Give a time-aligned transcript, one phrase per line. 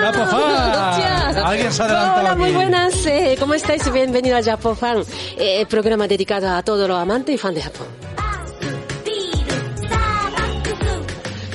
[0.00, 0.90] ¡Japo Fan!
[0.90, 1.28] ¡Hostia!
[1.48, 3.06] Alguien se ha adelantado Hola, muy buenas.
[3.06, 3.90] eh, ¿Cómo estáis?
[3.92, 5.02] Bienvenido a Japo Fan,
[5.36, 7.86] eh, programa dedicado a todos los amantes y fans de Japón.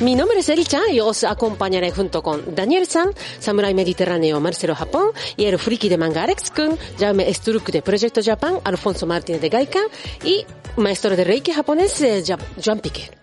[0.01, 4.75] Mi nombre es Eri Chan y os acompañaré junto con Daniel San, Samurai Mediterráneo Marcelo
[4.75, 9.39] Japón y el friki de manga Alex Kun, Jaume Struk de Proyecto Japan, Alfonso Martínez
[9.41, 9.85] de Gaikan
[10.25, 12.21] y maestro de Reiki japonés eh,
[12.63, 13.17] Joan Piquer.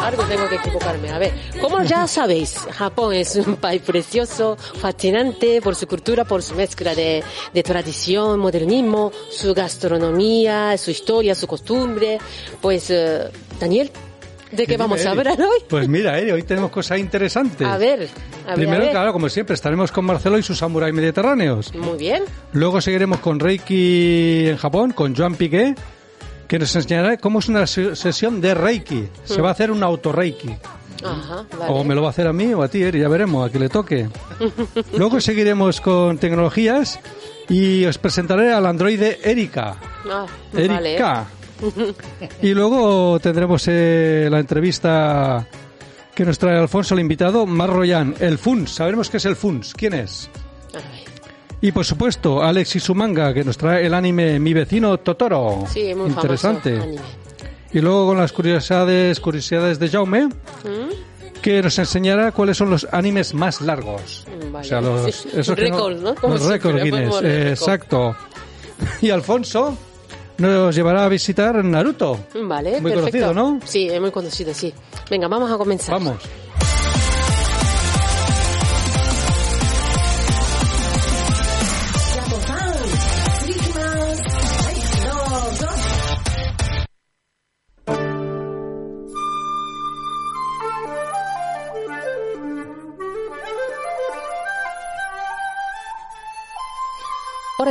[0.00, 1.10] Algo tengo que equivocarme.
[1.10, 6.42] A ver, como ya sabéis, Japón es un país precioso, fascinante por su cultura, por
[6.42, 12.18] su mezcla de, de tradición, modernismo, su gastronomía, su historia, su costumbre.
[12.60, 13.28] Pues, eh,
[13.60, 13.90] Daniel,
[14.50, 15.60] ¿de qué vamos a hablar hoy?
[15.68, 17.66] Pues mira, Eri, hoy tenemos cosas interesantes.
[17.66, 18.08] A ver,
[18.44, 18.90] a ver, Primero, a ver.
[18.90, 21.72] claro, como siempre, estaremos con Marcelo y sus samuráis mediterráneos.
[21.74, 22.24] Muy bien.
[22.52, 25.74] Luego seguiremos con Reiki en Japón, con Joan Piqué,
[26.52, 29.08] que nos enseñará cómo es una se- sesión de Reiki.
[29.24, 30.50] Se va a hacer un auto-Reiki.
[31.02, 31.72] Ajá, vale.
[31.72, 33.50] O me lo va a hacer a mí o a ti, Eri, ya veremos, a
[33.50, 34.06] que le toque.
[34.98, 37.00] Luego seguiremos con tecnologías
[37.48, 39.76] y os presentaré al androide Erika.
[40.06, 40.92] Ah, vale.
[40.92, 41.24] Erika.
[42.42, 45.48] Y luego tendremos eh, la entrevista
[46.14, 48.72] que nos trae Alfonso, el invitado, Mar Royan, el FUNS.
[48.74, 49.72] Sabremos qué es el FUNS.
[49.72, 50.28] ¿Quién es?
[51.62, 55.64] Y por supuesto, Alex Isumanga, que nos trae el anime Mi vecino Totoro.
[55.72, 56.70] Sí, muy Interesante.
[56.72, 57.02] famoso anime.
[57.72, 61.40] Y luego con las curiosidades, curiosidades de Jaume, ¿Mm?
[61.40, 64.26] que nos enseñará cuáles son los animes más largos.
[64.50, 64.54] Mm.
[64.56, 65.56] O sea, los Sí, esos
[66.00, 66.14] ¿no?
[66.16, 68.16] Como Los récords Guinness, eh, exacto.
[69.00, 69.76] Y Alfonso
[70.38, 72.26] nos llevará a visitar Naruto.
[72.42, 73.26] Vale, Muy perfecto.
[73.28, 73.60] conocido, ¿no?
[73.64, 74.74] Sí, es muy conocido, sí.
[75.08, 75.94] Venga, vamos a comenzar.
[75.94, 76.16] Vamos.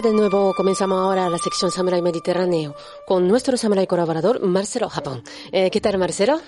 [0.01, 2.75] De nuevo comenzamos ahora la sección Samurai Mediterráneo
[3.05, 5.21] con nuestro samurai colaborador Marcelo Japón.
[5.51, 6.39] Eh, ¿Qué tal, Marcelo?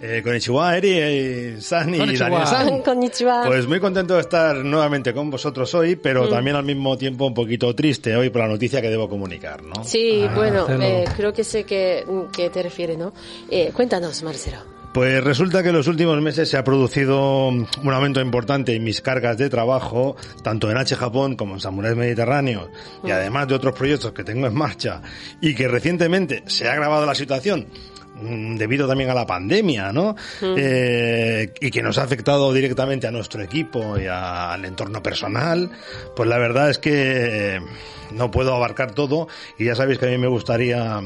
[0.00, 1.98] Eh, konnichiwa, Eri, eh, San y.
[1.98, 2.82] Daniel-san.
[2.82, 3.44] Konnichiwa.
[3.46, 6.00] Pues muy contento de estar nuevamente con vosotros hoy, Mm.
[6.02, 9.62] pero también al mismo tiempo un poquito triste hoy por la noticia que debo comunicar,
[9.62, 9.82] ¿no?
[9.84, 13.12] Sí, Ah, bueno, eh, creo que sé que, que te refieres, ¿no?
[13.50, 14.58] Eh, cuéntanos, Marcelo.
[14.92, 19.00] Pues resulta que en los últimos meses se ha producido un aumento importante en mis
[19.00, 22.68] cargas de trabajo, tanto en H Japón como en Samuráis Mediterráneos,
[23.02, 25.00] y además de otros proyectos que tengo en marcha,
[25.40, 27.68] y que recientemente se ha agravado la situación
[28.20, 30.14] mm, debido también a la pandemia, ¿no?
[30.58, 35.70] Eh, y que nos ha afectado directamente a nuestro equipo y a- al entorno personal,
[36.14, 36.92] pues la verdad es que
[37.56, 37.60] eh,
[38.10, 39.26] no puedo abarcar todo
[39.58, 41.00] y ya sabéis que a mí me gustaría,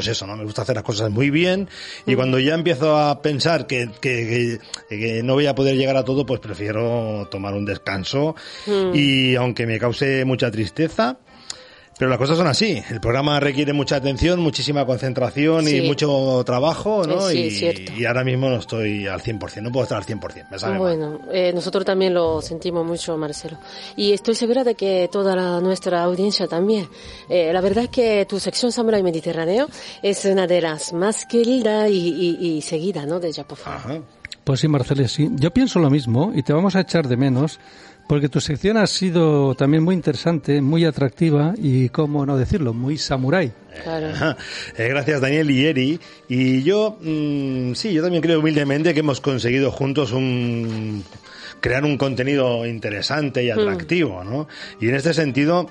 [0.00, 0.34] pues eso, ¿no?
[0.34, 1.68] Me gusta hacer las cosas muy bien
[2.06, 5.96] y cuando ya empiezo a pensar que, que, que- que no voy a poder llegar
[5.98, 8.34] a todo, pues prefiero tomar un descanso
[8.94, 11.18] y aunque me cause mucha tristeza,
[12.00, 12.82] pero las cosas son así.
[12.88, 15.76] El programa requiere mucha atención, muchísima concentración Sí.
[15.76, 17.28] y mucho trabajo, ¿no?
[17.28, 17.92] Sí, y, cierto.
[17.94, 20.80] y ahora mismo no estoy al 100%, no puedo estar al 100%, me sabe mal.
[20.80, 23.58] Bueno, eh, nosotros también lo sentimos mucho, Marcelo.
[23.96, 26.88] Y estoy segura de que toda la- nuestra audiencia también.
[27.28, 29.68] Eh, la verdad es que tu sección Samurai Mediterráneo
[30.02, 33.20] es una de las más queridas y, y, y seguidas, ¿no?
[33.20, 33.74] De Japofan.
[33.74, 33.98] Ajá.
[34.42, 35.28] Pues sí, Marcelo, sí.
[35.34, 37.60] Yo pienso lo mismo y te vamos a echar de menos
[38.10, 42.98] porque tu sección ha sido también muy interesante, muy atractiva y, cómo no decirlo, muy
[42.98, 43.52] samurái.
[43.84, 44.36] Claro.
[44.76, 46.00] Eh, gracias Daniel y Eri.
[46.28, 51.04] Y yo, mm, sí, yo también creo humildemente que hemos conseguido juntos un
[51.60, 54.48] crear un contenido interesante y atractivo, ¿no?
[54.80, 55.68] Y en este sentido,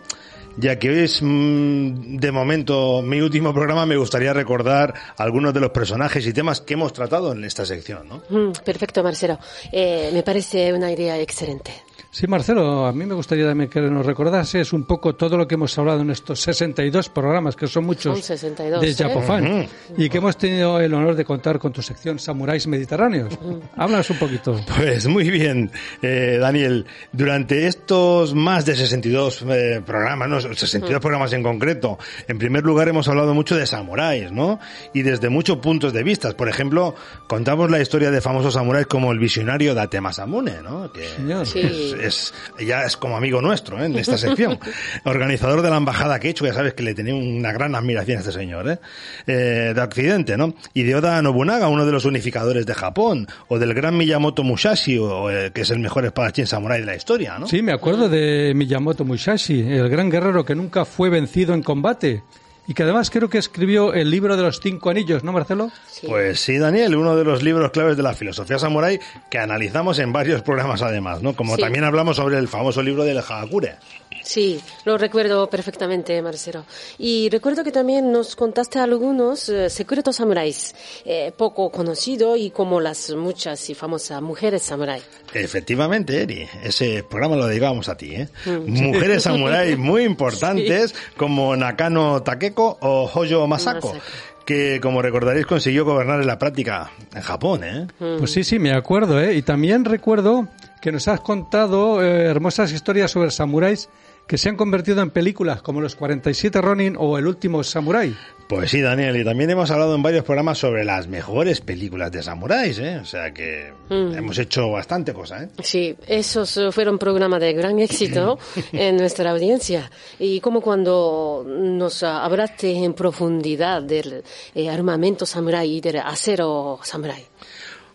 [0.55, 5.59] ya que hoy es mm, de momento mi último programa, me gustaría recordar algunos de
[5.59, 8.23] los personajes y temas que hemos tratado en esta sección, ¿no?
[8.29, 9.37] Mm, perfecto, Marcelo.
[9.73, 11.88] Eh, me parece una idea excelente.
[12.11, 15.53] Sí, Marcelo, a mí me gustaría también que nos recordases un poco todo lo que
[15.53, 18.95] hemos hablado en estos 62 programas, que son muchos Son 62, de ¿eh?
[18.95, 23.37] Japofan, y que hemos tenido el honor de contar con tu sección Samuráis Mediterráneos.
[23.77, 24.59] Háblanos un poquito.
[24.75, 25.71] Pues muy bien,
[26.01, 26.87] eh, Daniel.
[27.11, 32.87] Durante estos más de 62 eh, programas, no, 62 programas en concreto, en primer lugar
[32.87, 34.59] hemos hablado mucho de samuráis, ¿no?
[34.95, 36.35] Y desde muchos puntos de vista.
[36.35, 36.95] Por ejemplo,
[37.27, 40.91] contamos la historia de famosos samuráis como el visionario Date Masamune, ¿no?
[40.91, 41.45] Que Señor.
[41.45, 41.98] Sí.
[41.99, 43.85] Es, ya es como amigo nuestro ¿eh?
[43.85, 44.59] en esta sección.
[45.05, 48.31] Organizador de la embajada Quechua, ya sabes que le tenía una gran admiración a este
[48.31, 48.79] señor, ¿eh?
[49.27, 50.53] Eh, de Occidente, ¿no?
[50.73, 54.97] Y de Oda Nobunaga, uno de los unificadores de Japón, o del gran Miyamoto Musashi,
[54.97, 57.47] o, eh, que es el mejor espadachín samurái de la historia, ¿no?
[57.47, 62.23] Sí, me acuerdo de Miyamoto Musashi, el gran guerrero que nunca fue vencido en combate
[62.69, 65.71] y que además creo que escribió el libro de los cinco anillos, ¿no, Marcelo?
[65.89, 66.05] Sí.
[66.07, 68.99] Pues sí, Daniel, uno de los libros claves de la filosofía samurái
[69.31, 71.35] que analizamos en varios programas además, ¿no?
[71.35, 71.61] Como Sí.
[71.63, 73.77] también hablamos sobre el famoso libro del Hagakure.
[74.23, 76.63] Sí, lo recuerdo perfectamente, Marcelo.
[76.99, 80.75] Y recuerdo que también nos contaste algunos eh, secretos samuráis,
[81.05, 85.01] eh, poco conocidos y como las muchas y famosas mujeres samurái.
[85.33, 88.27] Efectivamente, Eri, ese programa lo dedicábamos a ti, ¿eh?
[88.45, 94.05] Mujeres samuráis muy importantes como Nakano Takeko o Hoyo Masako, Masako.
[94.45, 97.87] que como recordaréis consiguió gobernar en la práctica en Japón, ¿eh?
[97.97, 99.35] Pues sí, sí, me acuerdo, ¿eh?
[99.35, 100.47] Y también recuerdo
[100.81, 103.89] que nos has contado eh, hermosas historias sobre samuráis
[104.27, 108.15] que se han convertido en películas como Los 47 Ronin o El último samurái.
[108.49, 112.23] Pues sí, Daniel, y también hemos hablado en varios programas sobre las mejores películas de
[112.23, 112.97] samuráis, ¿eh?
[112.97, 115.49] O sea que hemos hecho bastante cosa, ¿eh?
[115.61, 118.39] Sí, esos eh, fueron programas de gran éxito
[118.73, 119.91] en nuestra audiencia.
[120.17, 124.23] Y como cuando nos hablaste en profundidad del
[124.55, 127.23] eh, armamento samurái y del acero samurái.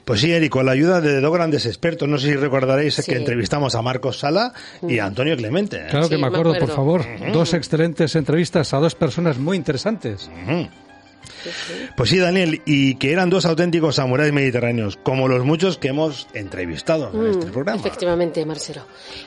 [0.04, 3.10] Pues sí, Eri, con la ayuda de dos grandes expertos, no sé si recordaréis Sí.
[3.10, 4.52] que entrevistamos a Marcos Sala
[4.86, 5.78] y a Antonio Clemente.
[5.78, 5.86] ¿eh?
[5.90, 7.04] Claro que Sí, me me acuerdo, por favor.
[7.32, 10.30] Dos excelentes entrevistas a dos personas muy interesantes.
[11.96, 16.26] Pues sí, Daniel, y que eran dos auténticos samuráis mediterráneos, como los muchos que hemos
[16.34, 17.80] entrevistado en este Mm, programa.
[17.80, 18.82] Efectivamente, Marcelo.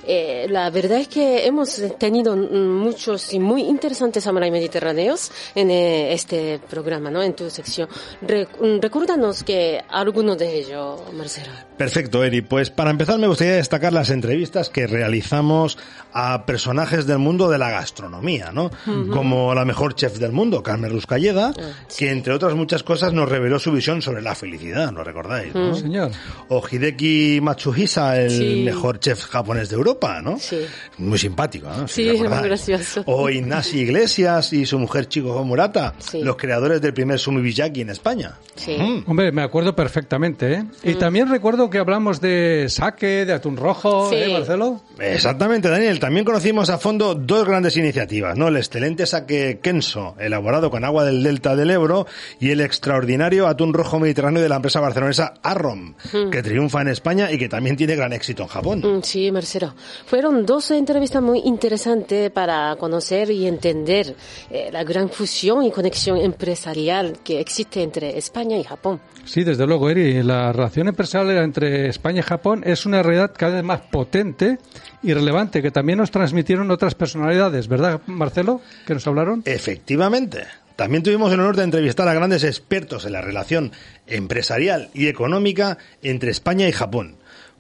[0.06, 5.70] Eh, la verdad es que hemos tenido mm, muchos y muy interesantes samuráis mediterráneos en
[5.72, 7.22] eh, este programa, ¿no?
[7.22, 7.88] En tu sección.
[8.22, 11.52] Re- mm, recuérdanos que algunos de ellos, Marcelo.
[11.78, 12.42] Perfecto, Eri.
[12.42, 15.78] Pues para empezar me gustaría destacar las entrevistas que realizamos
[16.12, 18.72] a personajes del mundo de la gastronomía, ¿no?
[19.12, 21.54] Como la mejor chef del mundo, Carmen Ruscalleda,
[21.96, 25.54] que entre otras muchas cosas nos reveló su visión sobre la felicidad, ¿lo recordáis?
[25.54, 25.76] ¿no?
[25.76, 26.12] Señor.
[26.50, 28.64] O Hideki Matsuhisa, el Sí.
[28.66, 30.38] mejor chef japonés de Europa, ¿no?
[30.40, 30.60] Sí.
[30.98, 31.88] Muy simpático, ¿no?
[31.88, 33.04] Si Sí, muy gracioso.
[33.06, 36.22] O Ignacy Iglesias y su mujer Chico Murata, Sí.
[36.22, 38.34] los creadores del primer sumibiyaki en España.
[38.56, 38.76] Sí.
[38.78, 39.10] Mm.
[39.10, 40.66] Hombre, me acuerdo perfectamente, ¿eh?
[40.84, 44.16] Y también recuerdo que hablamos de saque, de atún rojo, Sí.
[44.16, 44.82] ¿eh, Marcelo?
[45.00, 46.00] Exactamente, Daniel.
[46.00, 48.48] También conocimos a fondo dos grandes iniciativas, ¿no?
[48.48, 52.06] El excelente saque Kenso, elaborado con agua del delta del Ebro,
[52.40, 55.94] y el extraordinario atún rojo mediterráneo de la empresa barcelonesa Arrom,
[56.32, 58.80] que triunfa en España y que también tiene gran éxito en Japón.
[58.84, 59.74] Mm, Sí, Marcelo.
[60.06, 64.16] Fueron dos entrevistas muy interesantes para conocer y entender
[64.50, 69.00] eh, la gran fusión y conexión empresarial que existe entre España y Japón.
[69.26, 70.24] Sí, desde luego, Eri.
[70.24, 74.58] La relación empresarial entre España y Japón es una realidad cada vez más potente
[75.04, 78.62] y relevante que también nos transmitieron otras personalidades, ¿verdad, Marcelo?
[78.86, 79.44] Que nos hablaron.
[79.46, 80.44] Efectivamente.
[80.78, 83.72] También tuvimos el honor de entrevistar a grandes expertos en la relación
[84.06, 87.16] empresarial y económica entre España y Japón,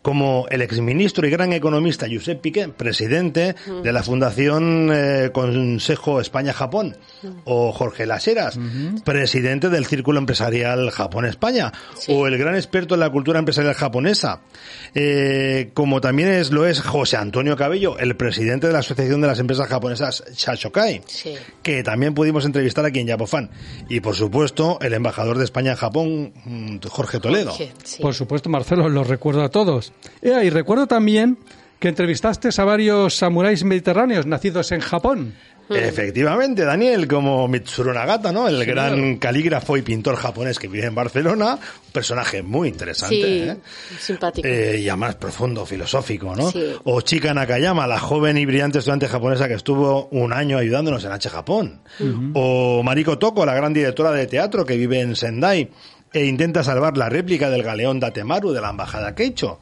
[0.08, 6.96] como el exministro y gran economista Josep Piqué, presidente de la Fundación eh, Consejo España-Japón,
[7.44, 8.58] o Jorge Laseras,
[9.04, 12.14] presidente del Círculo Empresarial Japón-España, Sí.
[12.16, 14.40] o el gran experto en la cultura empresarial japonesa,
[14.96, 19.28] eh, como también es, lo es José Antonio Cabello, el presidente de la Asociación de
[19.28, 21.34] las Empresas Japonesas Shashokai Sí.
[21.62, 23.50] que también pudimos entrevistar aquí en Yapofan.
[23.90, 27.50] Y por supuesto, el embajador de España en Japón, mm, Jorge Toledo.
[27.52, 28.02] Jorge, sí.
[28.02, 29.92] Por supuesto, Marcelo, los recuerdo a todos.
[30.22, 31.38] Eh, y recuerdo también
[31.80, 35.34] que entrevistaste a varios samuráis mediterráneos nacidos en Japón.
[35.70, 38.48] Efectivamente, Daniel, como Mitsuru Nagata, ¿no?
[38.48, 41.56] El gran calígrafo y pintor japonés que vive en Barcelona.
[41.56, 43.58] Un personaje muy interesante, Sí, ¿eh?
[44.00, 44.48] simpático.
[44.48, 46.52] Eh, y además profundo, filosófico, ¿no?
[46.52, 46.74] Sí.
[46.86, 51.12] O Chika Nakayama, la joven y brillante estudiante japonesa que estuvo un año ayudándonos en
[51.12, 51.82] H Japón.
[52.34, 55.70] O Mariko Toko, la gran directora de teatro que vive en Sendai
[56.14, 59.60] e intenta salvar la réplica del galeón Datemaru de la embajada Keicho.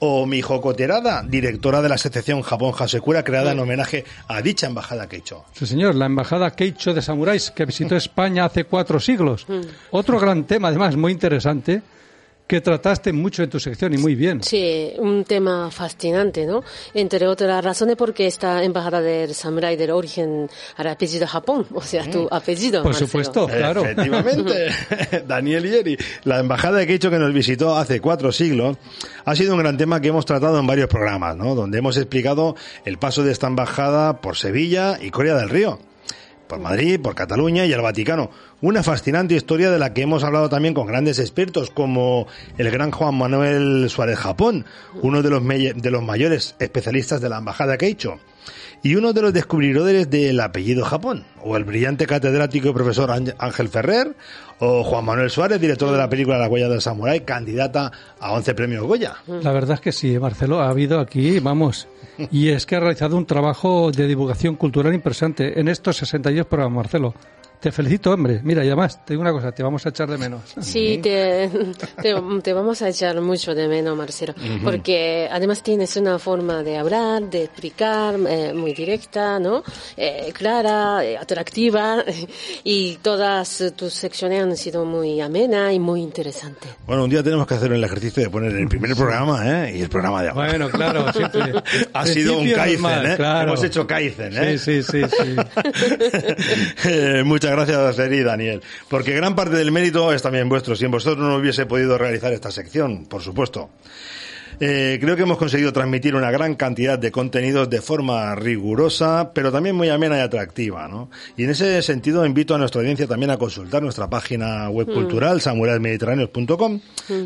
[0.00, 5.08] O Mihoko Terada, directora de la asociación Japón Hasekura, creada en homenaje a dicha embajada
[5.08, 5.44] Keicho.
[5.52, 9.46] Sí, señor, la embajada Keicho de Samuráis que visitó España hace cuatro siglos.
[9.92, 11.82] Otro gran tema, además, muy interesante,
[12.46, 14.42] que trataste mucho en tu sección y muy bien.
[14.42, 16.62] Sí, un tema fascinante, ¿no?
[16.92, 22.08] Entre otras razones porque esta embajada del samurái del origen al apellido Japón, o sea,
[22.10, 22.82] tu apellido.
[22.82, 23.06] Por Marcelo.
[23.06, 23.84] supuesto, claro.
[23.84, 24.68] Efectivamente,
[25.26, 25.96] Daniel Ieri.
[26.24, 28.76] La embajada de Queicho que nos visitó hace cuatro siglos
[29.24, 31.54] ha sido un gran tema que hemos tratado en varios programas, ¿no?
[31.54, 35.78] Donde hemos explicado el paso de esta embajada por Sevilla y Corea del Río.
[36.54, 38.30] Por Madrid, por Cataluña y el Vaticano.
[38.60, 42.92] Una fascinante historia de la que hemos hablado también con grandes expertos como el gran
[42.92, 44.64] Juan Manuel Suárez Japón,
[45.02, 48.20] uno de los, de los mayores especialistas de la embajada Keicho
[48.82, 53.68] y uno de los descubridores del apellido Japón, o el brillante catedrático y profesor Ángel-
[53.68, 54.14] Ferrer,
[54.60, 58.54] o Juan Manuel Suárez, director de la película La huella del samurái, candidata a 11
[58.54, 59.14] premios Goya.
[59.26, 61.88] La verdad es que sí, Marcelo, ha habido aquí, vamos,
[62.30, 66.76] y es que ha realizado un trabajo de divulgación cultural impresionante en estos 62 programas,
[66.84, 67.14] Marcelo.
[67.64, 68.42] Te felicito, hombre.
[68.44, 70.42] Mira, y además, te digo una cosa, te vamos a echar de menos.
[70.60, 71.48] Sí, te,
[72.02, 76.76] te, te vamos a echar mucho de menos, Marcelo, porque además tienes una forma de
[76.76, 79.62] hablar, de explicar eh, muy directa, ¿no?
[79.96, 82.04] Eh, clara, eh, atractiva,
[82.64, 86.70] y todas tus secciones han sido muy amenas y muy interesantes.
[86.86, 89.78] Bueno, un día tenemos que hacer el ejercicio de poner el primer programa ¿eh?
[89.78, 90.50] y el programa de ahora.
[90.50, 91.54] Bueno, claro, siempre.
[91.94, 93.16] ha sido un Kaizen, normal, ¿eh?
[93.16, 93.48] claro.
[93.48, 94.58] Hemos hecho Kaizen, ¿eh?
[94.58, 95.36] Sí, sí, sí, sí.
[96.86, 98.62] Eh, muchas gracias, Eri y Daniel.
[98.88, 100.76] Porque gran parte del mérito es también vuestro.
[100.76, 103.70] Si en vosotros no hubiese podido realizar esta sección, por supuesto.
[104.60, 109.50] Eh, creo que hemos conseguido transmitir una gran cantidad de contenidos de forma rigurosa, pero
[109.50, 111.10] también muy amena y atractiva, ¿no?
[111.36, 115.40] Y en ese sentido invito a nuestra audiencia también a consultar nuestra página web cultural,
[115.40, 116.80] samuraismediterráneos.com,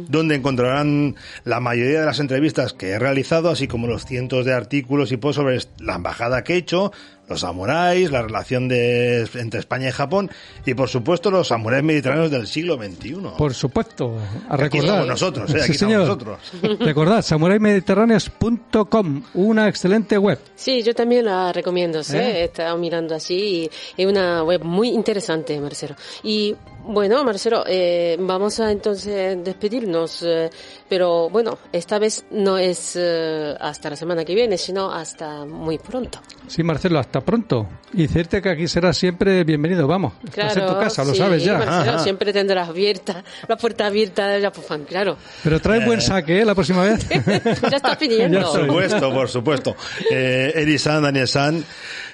[0.08, 4.54] donde encontrarán la mayoría de las entrevistas que he realizado, así como los cientos de
[4.54, 6.92] artículos y posts sobre la embajada que he hecho,
[7.28, 10.30] los samuráis, la relación de, entre España y Japón,
[10.64, 13.16] y por supuesto los samuráis mediterráneos del siglo XXI.
[13.37, 14.16] Por supuesto,
[14.49, 14.85] a Aquí recordar.
[14.87, 15.58] estamos nosotros, ¿eh?
[15.62, 16.06] Aquí Sí, estamos señor.
[16.06, 16.38] nosotros.
[16.80, 20.38] Recordad, samuraimediterráneos.com, una excelente web.
[20.54, 22.16] Sí, yo también la recomiendo, ¿sí?
[22.16, 22.40] ¿Eh?
[22.40, 25.94] He estado mirando así y es una web muy interesante, Marcelo.
[26.23, 26.54] Y
[26.88, 30.49] bueno, Marcelo, eh, vamos a entonces despedirnos, eh,
[30.88, 35.76] pero bueno, esta vez no es eh, hasta la semana que viene, sino hasta muy
[35.78, 36.21] pronto.
[36.47, 37.68] Sí, Marcelo, hasta pronto.
[37.92, 40.14] Y decirte que aquí serás siempre bienvenido, vamos.
[40.25, 41.59] Estás en tu casa, lo sí, sabes ya.
[41.59, 41.99] Marcelo, Ajá.
[41.99, 45.18] siempre tendrás abierta, la puerta abierta de Japofan, claro.
[45.45, 46.45] Pero trae buen saque, ¿eh?
[46.47, 47.07] La próxima vez.
[47.71, 48.40] ya está pidiendo.
[48.40, 49.76] Ya Por supuesto, por supuesto.
[50.11, 51.62] Eh, Eri-san, Daniel-san,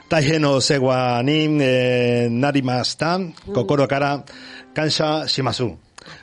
[0.09, 4.25] Taije no Sewa ni eh, Narima-san, Kokoro Kara,
[4.75, 5.79] Kansha Shimasu.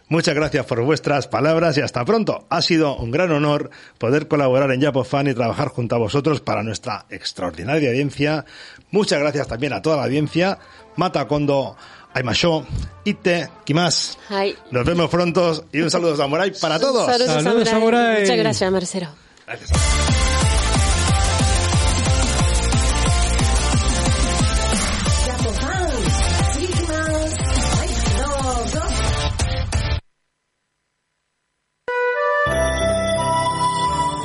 [0.09, 2.45] Muchas gracias por vuestras palabras y hasta pronto.
[2.49, 6.61] Ha sido un gran honor poder colaborar en Japofan y trabajar junto a vosotros para
[6.63, 8.45] nuestra extraordinaria audiencia.
[8.91, 10.59] Muchas gracias también a toda la audiencia.
[10.97, 11.75] Mata Kondo,
[12.13, 12.65] Aimasho,
[13.05, 14.17] Ite, Kimas.
[14.29, 14.55] Ay.
[14.69, 17.05] Nos vemos pronto y un saludo samurai para todos.
[17.05, 17.65] Saludos, Saludos, Samurai.
[17.65, 18.21] Samurai.
[18.21, 19.07] Muchas gracias, Marcelo.
[19.47, 20.30] Gracias.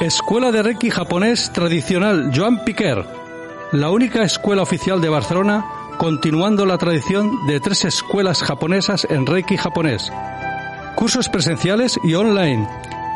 [0.07, 3.05] Escuela de Reiki japonés tradicional Joan Piquer,
[3.73, 5.67] la única escuela oficial de Barcelona,
[5.99, 10.13] continuando la tradición de tres escuelas japonesas en Reiki japonés.
[10.95, 12.69] Cursos presenciales y online.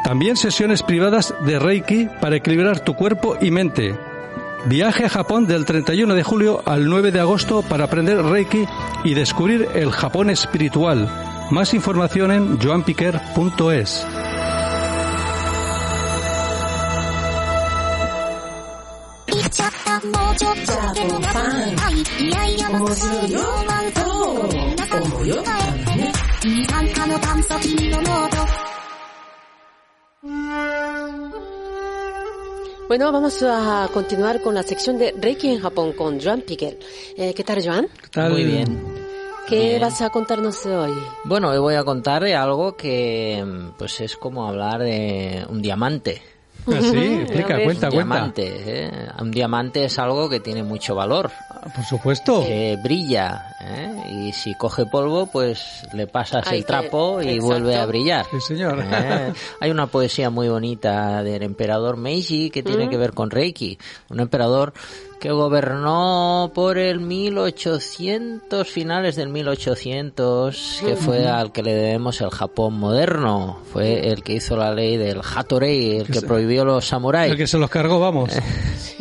[0.03, 3.97] También sesiones privadas de Reiki para equilibrar tu cuerpo y mente.
[4.65, 8.67] Viaje a Japón del 31 de julio al 9 de agosto para aprender Reiki
[9.05, 11.09] y descubrir el Japón espiritual.
[11.53, 14.07] Más información en joanpiquer.es.
[20.40, 26.12] ちょっとでもないいやいや面白いよなんと皆さん考えね
[26.44, 28.38] 二酸化の炭素菌の濃度
[32.88, 36.78] Bueno, vamos a continuar con la sección de Reiki en Japón con Joan Piquel.
[37.18, 37.88] Eh, ¿Qué tal, Joan?
[38.12, 38.80] Tal- Muy bien.
[39.48, 39.82] ¿Qué Bien.
[39.82, 40.94] vas a contarnos hoy?
[41.24, 45.62] Bueno, hoy voy a contar de algo que mm, pues es como hablar de un
[45.62, 46.22] diamante.
[46.67, 47.89] Ah, sí, explica, cuenta, un cuenta.
[47.91, 48.53] diamante,
[48.87, 49.09] ¿eh?
[49.21, 51.31] Un diamante es algo que tiene mucho valor,
[51.63, 52.43] Ah, Por supuesto.
[52.43, 53.93] que brilla, ¿eh?
[54.29, 57.47] y si coge polvo, pues le pasas Hay el que- trapo y exacto.
[57.47, 58.27] vuelve a brillar.
[58.31, 58.83] Sí, señor.
[58.83, 59.33] ¿eh?
[59.61, 63.79] Hay una poesía muy bonita del emperador Meiji que tiene que ver con Reiki.
[64.09, 64.73] Un emperador
[65.21, 72.31] que gobernó por el 1800, finales del 1800, que fue al que le debemos el
[72.31, 73.59] Japón moderno.
[73.73, 77.31] Fue el que hizo la ley del Hatorei, el que prohibió los samuráis.
[77.33, 78.33] El que se los cargó, vamos.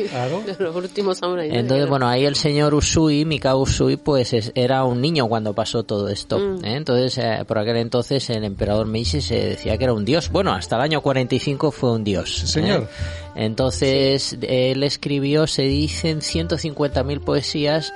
[0.10, 0.42] Claro.
[0.60, 1.54] Los últimos samuráis.
[1.54, 5.84] Entonces, bueno, ahí el señor Usui, Mikao Usui, pues es- era un niño cuando pasó
[5.84, 6.40] todo esto.
[6.40, 6.64] Mm.
[6.64, 6.76] ¿eh?
[6.78, 10.30] Entonces, eh, por aquel entonces, el emperador Meiji se decía que era un dios.
[10.32, 12.34] Bueno, hasta el año 45 fue un dios.
[12.40, 12.84] Sí, señor.
[12.84, 12.88] ¿eh?
[13.36, 17.94] Entonces, él escribió, se dicen, 150.000 poesías,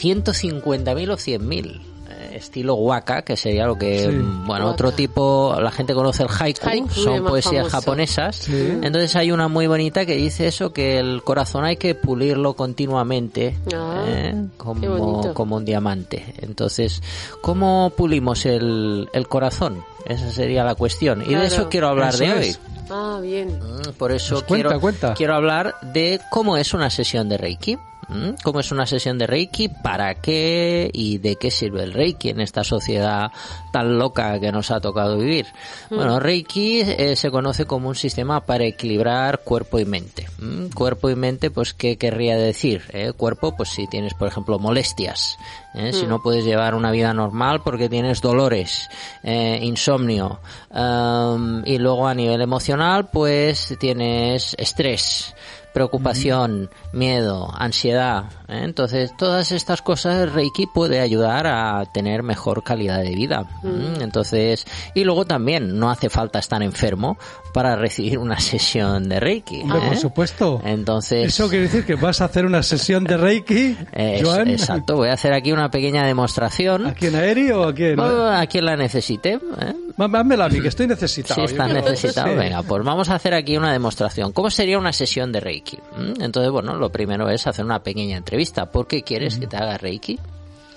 [0.00, 1.80] 150.000 o 100.000.
[2.10, 4.08] eh, Estilo waka, que sería lo que, Sí.
[4.08, 4.74] mm, bueno, Waka.
[4.74, 7.70] otro tipo, la gente conoce el haiku, son poesías famoso.
[7.70, 8.36] japonesas.
[8.36, 8.68] Sí.
[8.82, 13.56] Entonces hay una muy bonita que dice eso, que el corazón hay que pulirlo continuamente,
[13.74, 14.34] Ah, ¿eh?
[14.58, 16.34] como, como un diamante.
[16.38, 17.02] Entonces,
[17.40, 19.82] ¿cómo pulimos el, el corazón?
[20.06, 21.22] Esa sería la cuestión.
[21.22, 22.56] Y de eso quiero hablar Eso de hoy.
[22.94, 23.58] Ah, bien.
[23.58, 25.14] Mm, Por eso Pues cuenta, quiero, cuenta.
[25.14, 27.78] quiero hablar de cómo es una sesión de Reiki.
[28.12, 28.34] ¿Mm?
[28.42, 29.68] ¿Cómo es una sesión de Reiki?
[29.68, 30.90] ¿Para qué?
[30.92, 33.30] ¿Y de qué sirve el Reiki en esta sociedad
[33.72, 35.46] tan loca que nos ha tocado vivir?
[35.90, 40.28] Bueno, Reiki eh, se conoce como un sistema para equilibrar cuerpo y mente.
[40.38, 40.66] ¿Mm?
[40.74, 42.82] Cuerpo y mente, pues, ¿qué querría decir?
[42.92, 43.12] eh?
[43.12, 45.38] Cuerpo, pues si tienes, por ejemplo, molestias,
[45.74, 45.92] ¿eh?
[45.92, 48.88] si no puedes llevar una vida normal porque tienes dolores,
[49.22, 50.40] eh, insomnio,
[50.70, 55.34] am, y luego a nivel emocional, pues tienes estrés
[55.72, 58.24] preocupación, miedo, ansiedad.
[58.52, 58.62] ¿Eh?
[58.64, 63.46] Entonces, todas estas cosas Reiki puede ayudar a tener mejor calidad de vida.
[63.64, 64.02] ¿m?
[64.02, 67.16] Entonces, y luego también no hace falta estar enfermo
[67.54, 69.62] para recibir una sesión de Reiki.
[69.62, 69.88] Hombre, ¿eh?
[69.88, 70.60] por supuesto.
[70.64, 74.48] Entonces, Eso quiere decir que vas a hacer una sesión de Reiki, es- Joan.
[74.48, 76.86] exacto, voy a hacer aquí una pequeña demostración.
[76.86, 77.98] ¿A quién aéreo o a quién?
[77.98, 79.34] Oh, a quien la necesite.
[79.34, 79.74] ¿eh?
[79.96, 81.34] Mámela a mí, que estoy necesitado.
[81.34, 82.34] Si Yo estás necesitado, sí.
[82.38, 84.32] venga, pues vamos a hacer aquí una demostración.
[84.32, 85.76] ¿Cómo sería una sesión de Reiki?
[85.96, 86.22] ¿Mm?
[86.22, 88.41] Entonces, bueno, lo primero es hacer una pequeña entrevista.
[88.70, 90.18] ¿Por qué quieres que te haga Reiki?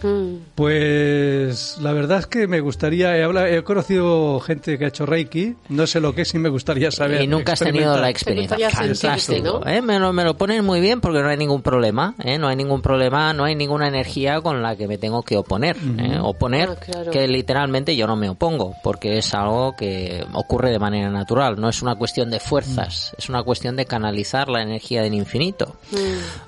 [0.03, 0.35] Mm.
[0.53, 5.05] Pues la verdad es que me gustaría, he, habla- he conocido gente que ha hecho
[5.05, 7.21] Reiki, no sé lo que es y me gustaría saber.
[7.21, 8.69] y nunca has tenido la experiencia.
[8.69, 9.61] Fantástico.
[9.63, 9.71] ¿no?
[9.71, 9.81] ¿eh?
[9.81, 12.13] Me, lo, me lo ponen muy bien porque no hay ningún problema.
[12.23, 12.37] ¿eh?
[12.37, 15.77] No hay ningún problema, no hay ninguna energía con la que me tengo que oponer.
[15.97, 16.19] ¿eh?
[16.21, 17.11] Oponer, Ah, claro.
[17.11, 21.59] que literalmente yo no me opongo porque es algo que ocurre de manera natural.
[21.59, 25.77] No es una cuestión de fuerzas, es una cuestión de canalizar la energía del infinito.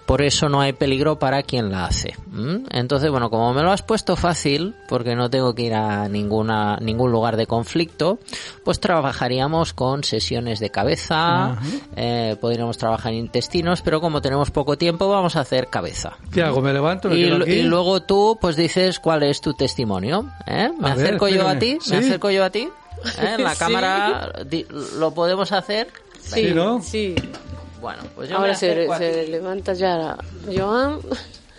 [0.08, 2.16] Por eso no hay peligro para quien la hace.
[2.72, 6.78] Entonces, bueno, como me lo has puesto fácil, porque no tengo que ir a ninguna,
[6.78, 8.18] ningún lugar de conflicto,
[8.64, 11.58] pues trabajaríamos con sesiones de cabeza,
[11.98, 16.14] eh, podríamos trabajar en intestinos, pero como tenemos poco tiempo, vamos a hacer cabeza.
[16.32, 16.62] ¿Qué hago?
[16.62, 17.10] ¿Me levanto?
[17.10, 17.62] ¿Me Y, aquí?
[17.64, 20.26] luego tú, pues dices cuál es tu testimonio.
[20.48, 20.70] ¿eh?
[20.80, 22.70] Me A ver, acerco yo a ti, me acerco yo a ti.
[23.22, 23.34] ¿eh?
[23.36, 23.60] En la Sí.
[23.60, 24.32] cámara
[24.98, 25.90] lo podemos hacer.
[26.22, 26.82] Sí, Sí, ¿no?
[26.82, 27.16] sí.
[27.80, 30.18] Bueno, pues yo Ahora se, levanta ya
[30.56, 31.00] Joan.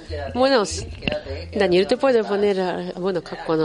[0.09, 3.57] Quédate Bueno, aquí, quédate, quédate Daniel te puede poner, a- bueno, Kakko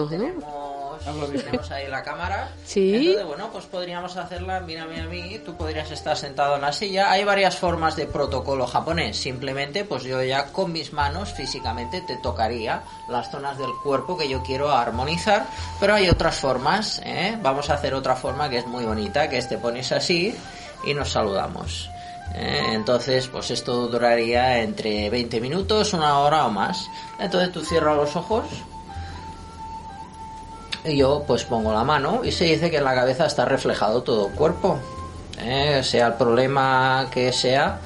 [1.06, 2.50] no, tenemos ahí la cámara.
[2.66, 2.96] Sí.
[2.96, 7.12] Entonces, bueno, pues podríamos hacerla, mírame a mí, tú podrías estar sentado en la silla.
[7.12, 9.18] Hay varias formas de protocolo japonés.
[9.18, 14.30] Simplemente, pues yo ya con mis manos físicamente te tocaría las zonas del cuerpo que
[14.30, 15.46] yo quiero armonizar.
[15.80, 17.38] Pero hay otras formas, ¿eh?
[17.42, 20.34] Vamos a hacer otra forma que es muy bonita, que es te pones así
[20.86, 21.90] y nos saludamos.
[22.34, 22.62] ¿Eh?
[22.74, 26.88] Entonces, pues esto duraría entre 20 minutos, una hora o más.
[27.20, 28.46] Entonces tú cierras los ojos
[30.86, 34.04] y yo pues pongo la mano y se dice que en la cabeza está reflejado
[34.04, 34.80] todo el cuerpo.
[35.40, 37.80] Eh, sea el problema que sea,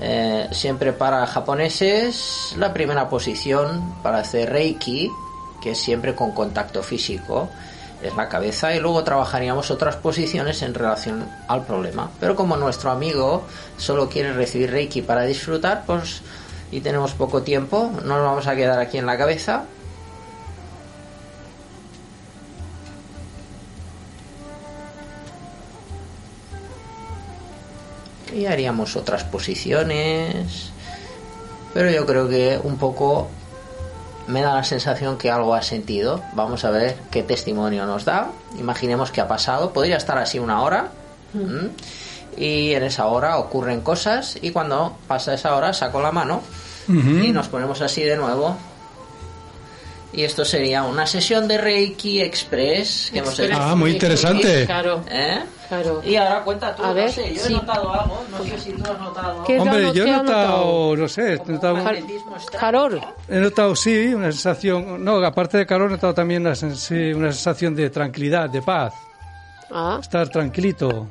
[0.00, 5.10] eh, siempre para japoneses la primera posición para hacer reiki,
[5.60, 7.48] que es siempre con contacto físico,
[8.02, 12.10] es la cabeza y luego trabajaríamos otras posiciones en relación al problema.
[12.20, 13.44] Pero como nuestro amigo
[13.76, 16.22] solo quiere recibir reiki para disfrutar, pues
[16.70, 19.64] y tenemos poco tiempo, nos vamos a quedar aquí en la cabeza
[28.36, 30.70] y haríamos otras posiciones.
[31.72, 33.28] Pero yo creo que un poco
[34.26, 36.22] me da la sensación que algo ha sentido.
[36.34, 38.30] Vamos a ver qué testimonio nos da.
[38.58, 39.72] Imaginemos que ha pasado.
[39.72, 40.90] Podría estar así una hora.
[41.34, 41.70] ¿m?
[42.36, 44.38] Y en esa hora ocurren cosas.
[44.40, 46.42] Y cuando pasa esa hora saco la mano.
[46.88, 48.56] Y nos ponemos así de nuevo.
[50.12, 53.56] Y esto sería una sesión de Reiki Express que hemos hecho.
[53.60, 54.64] Ah, muy interesante.
[54.64, 55.40] Claro, ¿Eh?
[55.68, 56.00] Claro.
[56.04, 57.52] Y ahora cuenta tú, A no ver, sé, yo sí.
[57.52, 59.64] he notado algo, no sé si tú has notado ¿Qué algo.
[59.64, 60.22] Hombre, yo he notado?
[60.22, 62.06] notado, no sé, he notado, extraño,
[62.58, 63.00] Calor.
[63.28, 67.74] he notado, sí, una sensación, no, aparte de calor, he notado también una, una sensación
[67.74, 68.92] de tranquilidad, de paz,
[69.70, 71.08] Ah, estar tranquilito.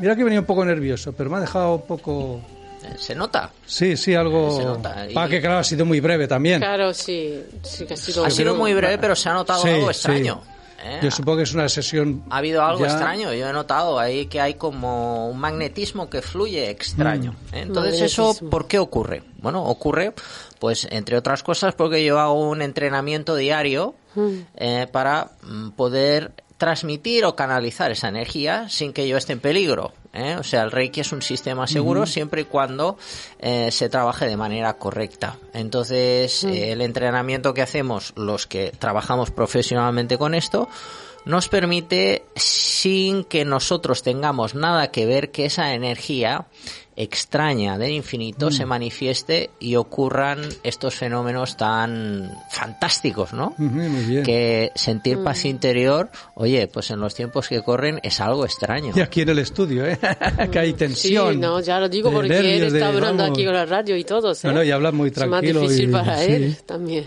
[0.00, 2.40] Mira que venía un poco nervioso, pero me ha dejado un poco
[2.84, 3.50] Eh, ¿Se nota?
[3.66, 4.56] Sí, sí, algo...
[4.56, 5.04] Se nota.
[5.08, 6.60] Y- que claro, ha sido muy breve también.
[6.60, 9.68] Claro, sí, sí que ha sido, Ha sido muy breve, pero se ha notado Sí,
[9.68, 10.00] algo sí.
[10.82, 11.00] ¿Eh?
[11.02, 12.22] Yo supongo que es una sesión...
[12.30, 16.22] Ha habido algo ya- extraño, yo he notado ahí que hay como un magnetismo que
[16.22, 17.32] fluye extraño.
[17.32, 17.54] Mm.
[17.54, 17.60] ¿eh?
[17.62, 19.22] Entonces, ¿eso por qué ocurre?
[19.38, 20.12] Bueno, ocurre,
[20.58, 23.94] pues, entre otras cosas, porque yo hago un entrenamiento diario
[24.56, 29.92] eh, para mm, poder transmitir o canalizar esa energía sin que yo esté en peligro.
[30.12, 30.36] ¿eh?
[30.38, 32.98] O sea, el Reiki es un sistema seguro siempre y cuando
[33.38, 35.38] eh, se trabaje de manera correcta.
[35.54, 40.68] Entonces, eh, el entrenamiento que hacemos los que trabajamos profesionalmente con esto,
[41.24, 46.46] nos permite, sin que nosotros tengamos nada que ver, que esa energía
[47.00, 53.54] extraña del infinito se manifieste y ocurran estos fenómenos tan fantásticos, ¿no?
[53.56, 54.24] Muy bien.
[54.24, 58.92] Que sentir paz interior, oye, pues en los tiempos que corren es algo extraño.
[58.96, 59.96] Y aquí en el estudio, ¿eh?
[60.50, 61.38] que hay Sí, tensión.
[61.40, 63.38] no, ya lo digo porque él está de- hablando vamos.
[63.38, 64.32] aquí con la radio y todo.
[64.32, 64.36] ¿eh?
[64.42, 66.32] No, no, y habla muy Es más tranquilo difícil y- para sí.
[66.32, 67.04] él también.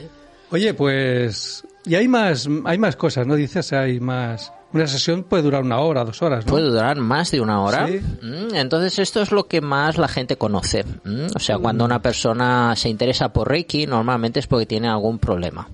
[0.51, 1.63] Oye, pues...
[1.85, 3.35] Y hay más, hay más cosas, ¿no?
[3.35, 4.53] Dices, hay más...
[4.73, 6.51] Una sesión puede durar una hora, dos horas, ¿no?
[6.51, 7.87] Puede durar más de una hora.
[7.87, 7.99] Sí.
[8.21, 10.83] Mm, Entonces esto es lo que más la gente conoce.
[11.03, 15.19] Mm, O sea, cuando una persona se interesa por Reiki, normalmente es porque tiene algún
[15.19, 15.67] problema.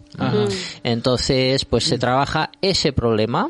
[0.83, 3.49] Entonces, pues se trabaja ese problema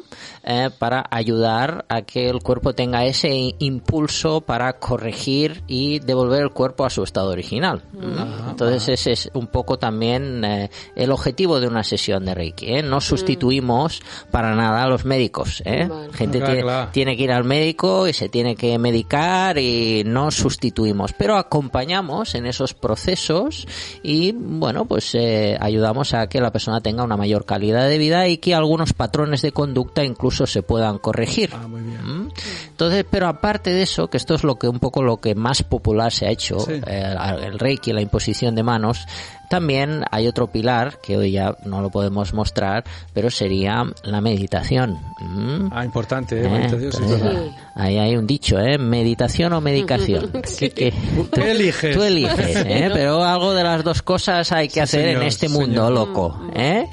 [0.50, 6.52] eh, para ayudar a que el cuerpo tenga ese impulso para corregir y devolver el
[6.52, 7.84] cuerpo a su estado original.
[7.92, 8.50] Mm.
[8.52, 12.68] Entonces ese es un poco también eh, el objetivo de una sesión de Reiki.
[12.76, 12.82] ¿eh?
[12.84, 15.62] No sustituimos para nada a los médicos.
[15.66, 15.88] ¿eh?
[15.90, 16.14] Vale.
[16.14, 16.90] Gente Ah, tiene, claro.
[16.94, 22.36] tiene que ir al médico y se tiene que medicar y no sustituimos, pero acompañamos
[22.36, 23.68] en esos procesos
[24.04, 28.28] y bueno, pues eh, ayudamos a que la persona tenga una mayor calidad de vida
[28.28, 31.50] y que algunos patrones de conducta incluso se puedan corregir.
[31.54, 32.04] Ah, muy bien.
[32.04, 32.30] ¿Mm?
[32.70, 35.64] Entonces, pero aparte de eso, que esto es lo que un poco lo que más
[35.64, 36.74] popular se ha hecho, Sí.
[36.86, 39.06] eh, el Reiki, la imposición de manos,
[39.50, 45.00] también hay otro pilar que hoy ya no lo podemos mostrar, pero sería la meditación.
[45.22, 45.70] ¿Mm?
[45.72, 46.46] Ah, importante, ¿eh?
[46.46, 47.44] Eh, verdad.
[47.76, 48.78] ahí hay un dicho, ¿eh?
[48.78, 50.30] Meditación o medicación.
[50.46, 50.70] Sí.
[50.70, 50.94] Que-
[51.32, 51.96] Tú eliges.
[51.96, 52.90] Tú eliges, ¿eh?
[52.94, 55.88] Pero algo de las dos cosas hay que Sí, hacer señor, en este sí, mundo
[55.88, 55.92] señor.
[55.94, 56.88] loco, ¿eh?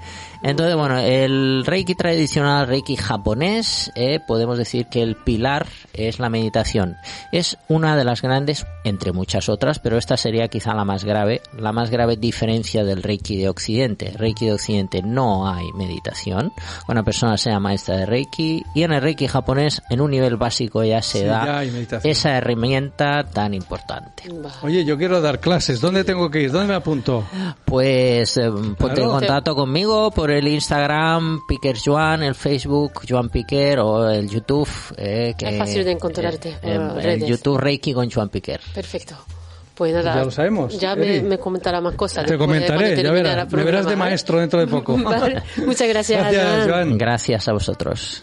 [0.45, 6.29] Entonces, bueno, el Reiki tradicional, Reiki japonés, eh, podemos decir que el pilar es la
[6.29, 6.97] meditación.
[7.33, 11.41] Es una de las grandes, entre muchas otras, pero esta sería quizá la más grave,
[11.59, 14.13] la más grave diferencia del Reiki de Occidente.
[14.15, 16.53] Reiki de Occidente no hay meditación.
[16.89, 20.85] Una persona sea maestra de Reiki y en el Reiki japonés, en un nivel básico
[20.85, 21.63] ya se Sí, da
[22.03, 24.25] esa herramienta tan importante.
[24.63, 25.81] Oye, yo quiero dar clases.
[25.81, 26.53] ¿Dónde tengo que ir?
[26.53, 27.25] ¿Dónde me apunto?
[27.65, 33.79] Pues eh, ponte en contacto conmigo por el Instagram Piquer Joan, el Facebook Joan Piquer
[33.81, 34.69] o el YouTube.
[34.97, 37.29] eh, que, Es fácil de encontrarte eh, en- redes.
[37.29, 38.61] YouTube Reiki con Joan Piquer.
[38.75, 39.17] Perfecto.
[39.75, 40.15] Pues nada.
[40.15, 42.25] Ya lo sabemos, Ya me, me comentará más cosas.
[42.27, 43.49] Te comentaré, ya verás.
[43.53, 43.97] el Me verás de ¿eh?
[43.97, 44.97] maestro dentro de poco.
[45.03, 45.43] Vale.
[45.67, 46.69] Muchas gracias, Gracias, Joan.
[46.69, 46.99] Joan.
[46.99, 48.23] Gracias a vosotros.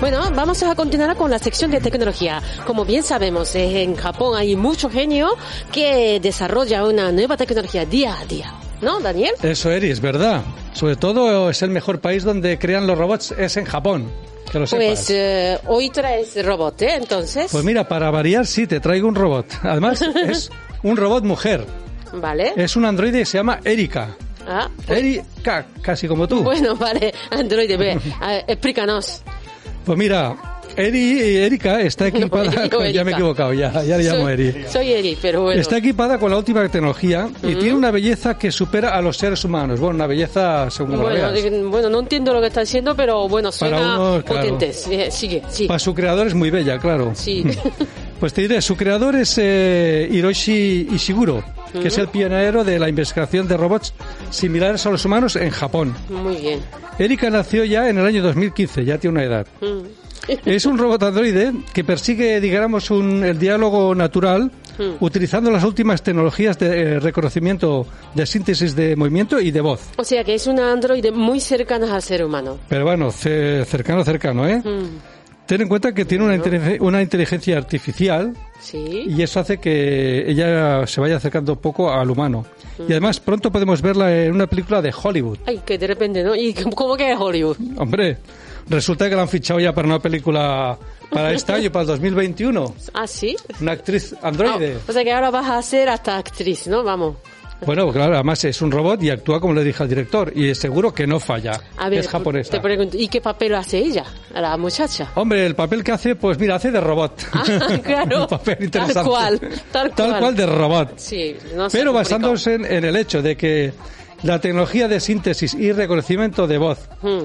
[0.00, 2.42] Bueno, vamos a continuar con la sección de tecnología.
[2.66, 5.36] Como bien sabemos, en Japón hay mucho genio
[5.70, 8.69] que desarrolla una nueva tecnología día a día.
[8.82, 9.34] ¿No, Daniel?
[9.42, 10.42] Eso, Eri, es verdad.
[10.72, 14.10] Sobre todo es el mejor país donde crean los robots, es en Japón.
[14.50, 14.84] Que lo sepas.
[14.84, 16.94] Pues eh, hoy traes robot, ¿eh?
[16.94, 17.48] Entonces.
[17.52, 19.46] Pues mira, para variar, sí, te traigo un robot.
[19.62, 20.50] Además, es
[20.82, 21.64] un robot mujer.
[22.12, 22.54] Vale.
[22.56, 24.16] Es un androide que se llama Erika.
[24.48, 26.42] Ah, Erika, casi como tú.
[26.42, 27.14] bueno, vale.
[27.30, 27.98] Android, ve,
[28.48, 29.22] explícanos.
[29.84, 30.36] Pues mira,
[30.80, 32.64] Eri, Erika está equipada...
[32.64, 34.64] Eri o ya me he equivocado, ya, ya le llamo soy, Eri.
[34.68, 35.60] Soy Eri, pero bueno.
[35.60, 39.44] Está equipada con la última tecnología y tiene una belleza que supera a los seres
[39.44, 39.78] humanos.
[39.80, 41.34] Bueno, una belleza según Bueno, veas.
[41.34, 44.40] digo, bueno, no entiendo lo que está diciendo, pero bueno, suena unos, claro.
[44.42, 44.72] potente.
[44.72, 45.66] Sí, Sigue, sí.
[45.66, 47.12] Para su creador es muy bella, claro.
[47.14, 47.44] Sí.
[48.18, 52.88] Pues te diré, su creador es eh, Hiroshi Ishiguro, que es el pionero de la
[52.88, 53.94] investigación de robots
[54.30, 55.94] similares a los humanos en Japón.
[56.10, 56.60] Muy bien.
[56.98, 59.46] Erika nació ya en el año 2015, ya tiene una edad.
[59.62, 59.86] Mm.
[60.44, 64.94] Es un robot androide que persigue, digamos, un- el diálogo natural Hmm.
[65.04, 69.80] utilizando las últimas tecnologías de eh, reconocimiento de síntesis de movimiento y de voz.
[69.98, 72.56] O sea que es una androide muy cercana al ser humano.
[72.68, 74.58] Pero bueno, ce- cercano, cercano, ¿eh?
[74.64, 75.44] Mm.
[75.44, 79.04] Ten en cuenta que tiene una, inteligen- una inteligencia artificial Sí.
[79.06, 82.46] y eso hace que ella se vaya acercando un poco al humano.
[82.78, 85.38] Y además pronto podemos verla en una película de Hollywood.
[85.46, 86.34] Ay, que de repente, ¿no?
[86.34, 87.56] ¿Y cómo que es Hollywood?
[87.76, 88.16] Hombre,
[88.68, 90.78] resulta que la han fichado ya para una película
[91.10, 92.74] para este año, para el 2021.
[92.94, 93.36] Ah, sí.
[93.60, 94.78] Una actriz androide.
[94.86, 96.82] o sea que ahora vas a ser hasta actriz, ¿no?
[96.82, 97.16] Vamos.
[97.66, 100.32] Bueno, claro, además es un robot y actúa como le dije al director.
[100.34, 101.60] Y seguro que no falla.
[101.76, 102.52] A ver, es japonesa.
[102.52, 105.10] te pregunto, ¿y qué papel hace ella, la muchacha?
[105.14, 107.22] Hombre, el papel que hace, pues mira, hace de robot.
[107.34, 107.44] Ah,
[107.84, 108.22] claro.
[108.22, 109.10] un papel Tal interesante.
[109.10, 110.34] cual, tal cual.
[110.36, 110.92] de robot.
[110.96, 113.74] Sí, no se Pero basándose en, en el hecho de que
[114.22, 117.24] la tecnología de síntesis y reconocimiento de voz Mm,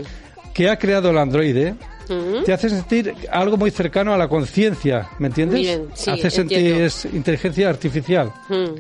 [0.56, 1.76] que ha creado el androide
[2.08, 2.46] mm.
[2.46, 5.60] te hace sentir algo muy cercano a la conciencia, ¿me entiendes?
[5.60, 7.18] Bien, sí, hace sentir entiendo.
[7.18, 8.32] inteligencia artificial.
[8.48, 8.80] Mm.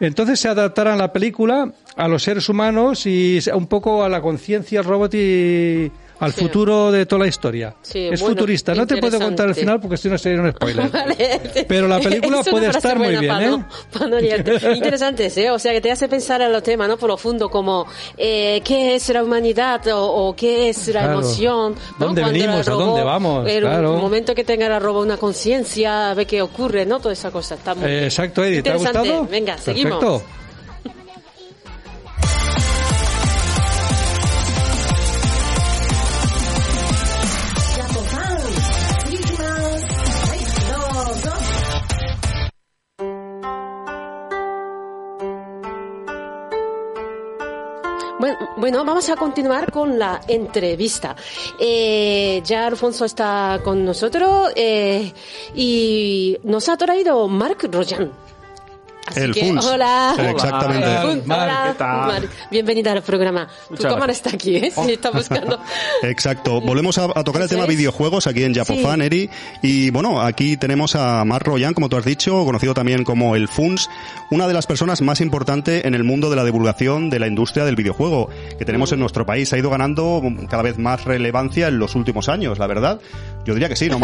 [0.00, 4.82] Entonces se adaptarán la película a los seres humanos y un poco a la conciencia
[4.82, 6.40] robot y al Sí.
[6.42, 7.74] futuro de toda la historia.
[7.82, 8.74] Sí, es bueno, futurista.
[8.74, 10.88] No te puedo contar el final porque si no sería un spoiler.
[10.90, 11.40] Vale.
[11.68, 13.50] Pero la película Es puede estar muy bien, ¿eh?
[14.00, 14.74] no-.
[14.74, 15.50] Interesantes, ¿eh?
[15.50, 16.96] O sea, que te hace pensar en los temas, ¿no?
[16.96, 21.18] Profundo, como eh, qué es la humanidad o, o qué es la Claro.
[21.20, 21.74] emoción.
[21.98, 22.06] ¿no?
[22.06, 22.68] ¿Dónde Cuando venimos?
[22.68, 23.48] ¿A dónde vamos?
[23.48, 23.96] El, Claro.
[23.96, 26.98] momento que tenga el robot una conciencia, ve qué ocurre, ¿no?
[27.00, 27.54] Toda esa cosa.
[27.56, 28.62] Está muy Eh, exacto, Eddie.
[28.62, 29.26] ¿Te ha gustado?
[29.30, 30.22] Venga, seguimos.
[48.56, 51.14] Bueno, vamos a continuar con la entrevista.
[51.58, 55.12] Eh, ya Alfonso está con nosotros eh,
[55.54, 58.12] y nos ha traído Marc Royan.
[59.06, 59.64] Así El que, Funs.
[59.64, 60.14] hola.
[60.30, 60.86] Exactamente.
[60.86, 62.30] Hola, Funs, Marc, hola, ¿qué tal?
[62.50, 63.46] Bienvenida al programa.
[63.68, 64.26] Tu Muchas cámara gracias.
[64.26, 64.72] está aquí, ¿eh?
[64.74, 65.60] Sí, está buscando.
[66.02, 66.60] Exacto.
[66.60, 67.68] Volvemos a, a tocar el tema es.
[67.68, 69.06] videojuegos aquí en Japofan, Sí.
[69.06, 69.30] Eri.
[69.62, 73.48] Y bueno, aquí tenemos a Mark Royan, como tú has dicho, conocido también como el
[73.48, 73.88] FUNS,
[74.30, 77.64] una de las personas más importantes en el mundo de la divulgación de la industria
[77.64, 79.52] del videojuego que tenemos en nuestro país.
[79.52, 83.00] Ha ido ganando cada vez más relevancia en los últimos años, la verdad.
[83.46, 84.00] Yo diría que sí, ¿no,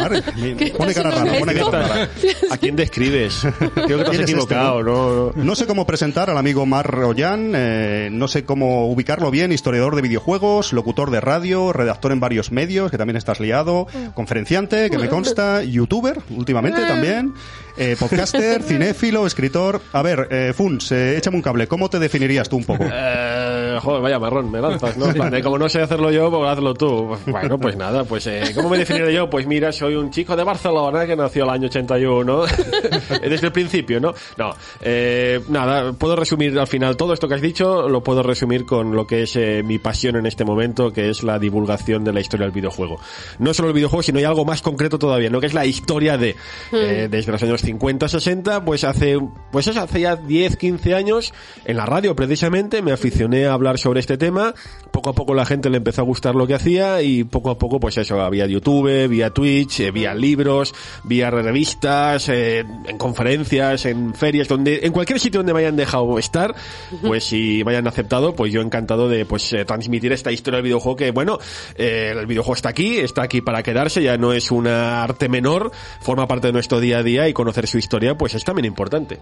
[0.56, 2.08] ¿Qué Pone cara rara, pone cara rara.
[2.50, 3.40] ¿A quién describes?
[3.74, 5.32] Creo que te has ¿Quién es este, equivocado, ¿no?
[5.34, 9.96] No sé cómo presentar al amigo Mar Royan, eh, no sé cómo ubicarlo bien, historiador
[9.96, 14.98] de videojuegos, locutor de radio, redactor en varios medios, que también estás liado, conferenciante, que
[14.98, 17.34] me consta, youtuber, últimamente también,
[17.76, 19.80] eh, podcaster, cinéfilo, escritor.
[19.92, 22.84] A ver, eh, Funs, eh, échame un cable, ¿cómo te definirías tú un poco?
[22.90, 25.06] Eh, joder, vaya marrón, me lanzas, ¿no?
[25.42, 27.16] Como no sé hacerlo yo, pues hazlo tú.
[27.26, 29.28] Bueno, pues nada, pues eh, ¿cómo me definiré yo?
[29.28, 32.44] Pues mira, soy un chico de Barcelona que nació el año 81,
[33.22, 34.14] desde el principio, ¿no?
[34.36, 38.64] No, eh, nada, puedo resumir al final todo esto que has dicho, lo puedo resumir
[38.64, 42.12] con lo que es eh, mi pasión en este momento, que es la divulgación de
[42.12, 43.00] la historia del videojuego.
[43.38, 45.40] No solo el videojuego, sino hay algo más concreto todavía, ¿no?
[45.40, 46.36] Que es la historia de,
[46.72, 49.18] eh, desde los años 50, 60, pues hace,
[49.50, 51.32] pues eso, hace ya 10, 15 años,
[51.64, 54.54] en la radio precisamente, me aficioné a hablar sobre este tema,
[54.90, 57.58] poco a poco la gente le empezó a gustar lo que hacía y poco a
[57.58, 63.86] poco, pues eso, había YouTube, vía Twitch, eh, vía libros, vía revistas, eh, en conferencias,
[63.86, 66.54] en ferias, donde, en cualquier sitio donde me hayan dejado estar,
[67.02, 70.64] pues si me hayan aceptado, pues yo encantado de, pues, eh, transmitir esta historia del
[70.64, 71.38] videojuego que, bueno,
[71.76, 76.26] el videojuego está aquí, está aquí para quedarse, ya no es una arte menor, forma
[76.26, 79.18] parte de nuestro día a día y conocer su historia, pues es también importante.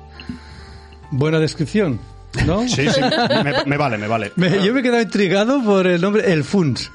[1.10, 2.00] Buena descripción,
[2.46, 2.60] ¿no?
[2.68, 3.00] Sí, sí,
[3.44, 4.32] me, me vale, me vale.
[4.36, 6.90] Me- yo me he quedado intrigado por el nombre, el Funs.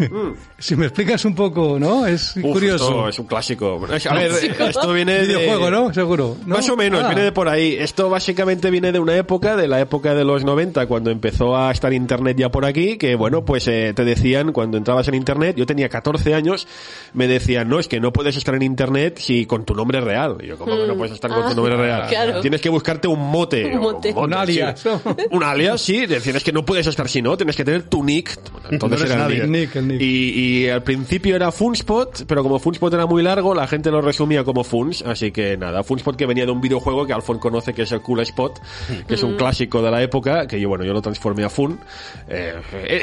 [0.58, 2.06] si me explicas un poco, ¿no?
[2.06, 2.86] Es Uf, curioso.
[2.86, 3.80] esto es un clásico.
[4.10, 5.28] A ver, esto viene de...
[5.28, 5.94] Videojuego, ¿no?
[5.94, 6.38] Seguro.
[6.46, 6.56] ¿no?
[6.56, 7.08] Más o menos, Ah.
[7.08, 7.76] viene de por ahí.
[7.80, 11.72] Esto básicamente viene de una época, de la época de los 90, cuando empezó a
[11.72, 15.56] estar internet ya por aquí, que bueno, pues eh, te decían, cuando entrabas en internet,
[15.58, 16.68] yo tenía 14 años,
[17.14, 20.38] me decían, no, es que no puedes estar en internet si con tu nombre real.
[20.42, 22.08] Y yo, ¿cómo que no puedes estar con Ah, tu nombre real?
[22.08, 22.42] claro.
[22.42, 23.66] Tienes que buscarte un mote.
[23.76, 24.14] Un mote.
[24.16, 24.90] Un alias, sí.
[25.32, 26.06] Un alias, sí.
[26.06, 28.38] Decían, es que no puedes estar si no, tienes que tener tu nick.
[28.70, 29.48] Entonces No era el nadie.
[29.48, 30.02] Nick, el Nick.
[30.02, 30.06] Y,
[30.66, 34.44] y al principio era Funspot, pero como Funspot era muy largo, la gente lo resumía
[34.44, 37.84] como Funs, así que nada, Funspot que venía de un videojuego que Alfon conoce que
[37.84, 38.60] es el Cool Spot,
[39.08, 41.80] que es un clásico de la época, que yo bueno, yo lo transformé a Fun.
[42.28, 42.54] Eh,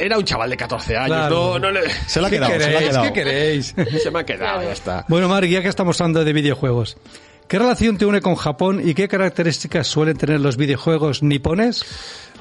[0.03, 1.59] era un chaval de 14 años, Claro.
[1.59, 3.03] no, no le- Se la ha ¿Qué quedado, se la ha quedado.
[3.05, 3.75] ¿Qué queréis?
[4.03, 5.05] se me ha quedado, ya está.
[5.09, 6.97] bueno, Marc, ya que estamos hablando de videojuegos,
[7.53, 11.85] ¿qué relación te une con Japón y qué características suelen tener los videojuegos nipones?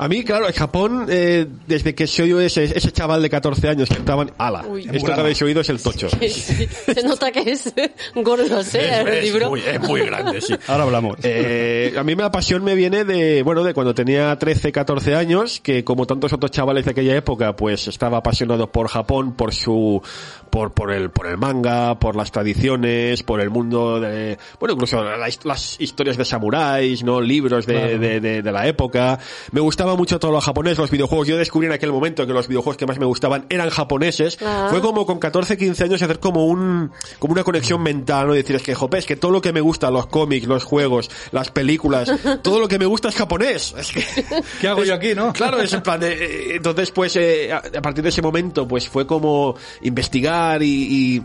[0.03, 3.87] A mí, claro, en Japón, eh, desde que soy ese, ese chaval de 14 años
[3.87, 4.89] que estaban, ala, Uy.
[4.91, 6.09] esto que habéis oído es el tocho.
[6.09, 7.71] Sí, Se nota que es
[8.15, 8.79] gordo, ¿sí?
[8.79, 9.49] Es, el es libro.
[9.49, 10.55] muy, es muy grande, sí.
[10.67, 11.17] Ahora hablamos.
[11.21, 15.61] Eh, a mí la pasión me viene de, bueno, de cuando tenía 13, 14 años,
[15.61, 20.01] que como tantos otros chavales de aquella época, pues estaba apasionado por Japón, por su,
[20.49, 25.03] por, por el, por el manga, por las tradiciones, por el mundo de, bueno, incluso
[25.03, 27.21] las, las historias de samuráis, ¿no?
[27.21, 29.19] Libros de, de, de- de la época.
[29.51, 31.27] Me gustaba mucho todo lo japonés, los videojuegos.
[31.27, 34.37] Yo descubrí en aquel momento que los videojuegos que más me gustaban eran japoneses.
[34.41, 34.67] Ah.
[34.69, 38.33] Fue como con 14, 15 años hacer como un, como una conexión mental, ¿no?
[38.33, 41.09] Decir, es que, jope, es que todo lo que me gusta, los cómics, los juegos,
[41.31, 43.73] las películas, todo lo que me gusta es japonés.
[43.77, 44.03] Es que,
[44.61, 45.33] ¿Qué hago yo aquí, no?
[45.33, 48.87] Claro, es en plan de, eh, entonces pues eh, a, partir de ese momento pues
[48.87, 50.67] fue como investigar y,
[51.15, 51.23] y-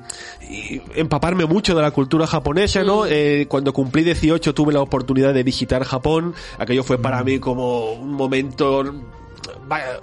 [0.48, 3.05] y empaparme mucho de la cultura japonesa, ¿no?
[3.07, 7.92] Eh, cuando cumplí 18 tuve la oportunidad de visitar Japón, aquello fue para mí como
[7.92, 8.45] un momento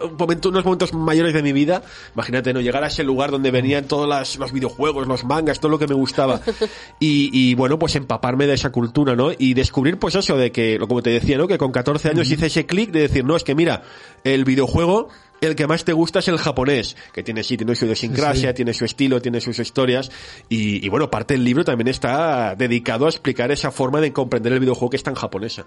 [0.04, 1.82] un momento, unos momentos mayores de mi vida.
[2.14, 2.62] Imagínate, ¿no?
[2.62, 5.88] Llegar a ese lugar donde venían todos las- los videojuegos, los mangas, todo lo que
[5.88, 6.42] me gustaba.
[7.00, 9.32] Y, y, bueno, pues empaparme de esa cultura, ¿no?
[9.38, 11.48] Y descubrir, pues eso, de que, como te decía, ¿no?
[11.48, 13.84] Que con 14 años hice ese clic de decir, no, es que mira,
[14.24, 15.10] el videojuego,
[15.48, 18.74] el que más te gusta es el japonés, que tiene, sí, tiene su idiosincrasia, tiene
[18.74, 20.12] su estilo, tiene sus historias.
[20.50, 24.54] Y, y bueno, parte del libro también está dedicado a explicar esa forma de comprender
[24.54, 25.66] el videojuego que es tan japonesa.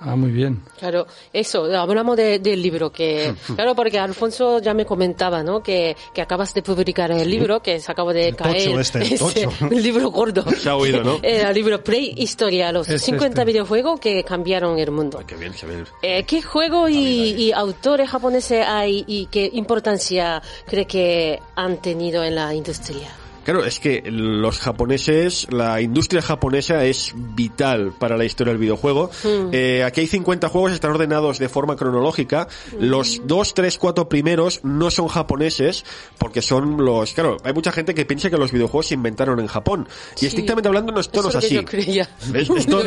[0.00, 0.62] Ah, muy bien.
[0.78, 5.62] Claro, eso, hablamos de- del libro, que, claro, porque Alfonso ya me comentaba, ¿no?
[5.62, 8.64] Que, que acabas de publicar el libro, que se acaba de El caer.
[8.64, 9.52] tocho este, el tocho.
[9.70, 10.44] el libro gordo.
[10.58, 11.18] Se ha oído, ¿no?
[11.22, 13.44] El libro Play Historia, los Es 50 este.
[13.52, 15.18] videojuegos que cambiaron el mundo.
[15.18, 15.84] Ay, qué bien, se ve.
[16.02, 22.24] Eh, ¿Qué juego y, y autores japoneses hay y qué importancia cree que han tenido
[22.24, 23.08] en la industria?
[23.48, 29.10] Claro, es que los japoneses, la industria japonesa es vital para la historia del videojuego.
[29.52, 32.46] Eh, aquí hay 50 juegos, están ordenados de forma cronológica.
[32.78, 35.86] Los dos, tres, cuatro primeros no son japoneses,
[36.18, 37.14] porque son los...
[37.14, 39.88] Claro, hay mucha gente que piensa que los videojuegos se inventaron en Japón.
[40.16, 40.26] Y Sí.
[40.26, 41.54] estrictamente hablando no es Eso todo es lo que así.
[41.54, 42.06] yo creía.
[42.34, 42.82] Esto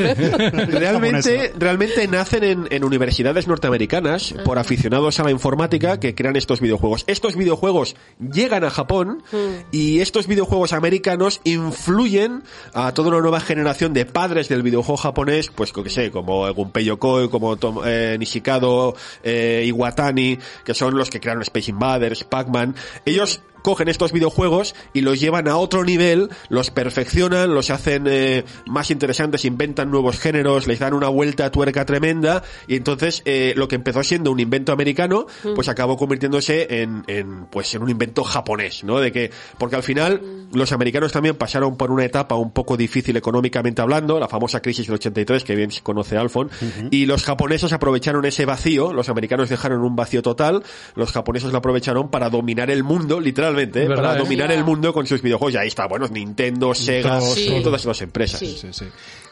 [0.68, 6.62] realmente, realmente nacen en, en universidades norteamericanas por aficionados a la informática que crean estos
[6.62, 7.04] videojuegos.
[7.08, 9.24] Estos videojuegos llegan a Japón
[9.72, 15.50] y estos videojuegos americanos influyen a toda una nueva generación de padres del videojuego japonés,
[15.54, 21.10] pues que sé, como Gunpei Yokoi, como Tom- eh, Nishikado, eh, Iwatani, que son los
[21.10, 22.76] que crearon Space Invaders, Pac-Man.
[23.06, 28.44] Ellos cogen estos videojuegos y los llevan a otro nivel, los perfeccionan, los hacen eh,
[28.66, 33.54] más interesantes, inventan nuevos géneros, les dan una vuelta a tuerca tremenda y entonces eh,
[33.56, 37.90] lo que empezó siendo un invento americano, pues acabó convirtiéndose en, en pues en un
[37.90, 39.00] invento japonés, ¿no?
[39.00, 40.22] De que porque al final
[40.54, 44.88] los americanos también pasaron por una etapa un poco difícil económicamente hablando, la famosa crisis
[44.88, 46.50] del 83 que bien se conoce Alfon,
[46.90, 50.64] y los japoneses aprovecharon ese vacío, los americanos dejaron un vacío total,
[50.96, 53.20] los japoneses lo aprovecharon para dominar el mundo,
[53.52, 53.88] literalmente, ¿eh?
[53.88, 54.20] ¿Verdad, para eh?
[54.24, 55.54] dominar el mundo con sus videojuegos.
[55.54, 57.62] Y ahí está, bueno, Nintendo, Sega, Sí.
[57.64, 58.40] todas las empresas.
[58.40, 58.58] Sí.
[58.60, 58.86] Sí, sí.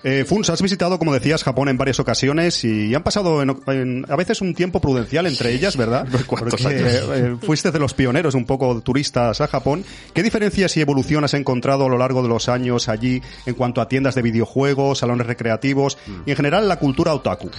[0.04, 4.06] Eh, Funs, has visitado, como decías, Japón en varias ocasiones y han pasado en- en-
[4.08, 6.08] a veces un tiempo prudencial entre ellas, ¿verdad?
[6.28, 7.04] ¿Cuántos Porque, años?
[7.14, 9.84] eh, fuiste de los pioneros un poco turistas a Japón.
[10.14, 13.82] ¿Qué diferencias y evolución has encontrado a lo largo de los años allí en cuanto
[13.82, 17.50] a tiendas de videojuegos, salones recreativos y en general la cultura otaku?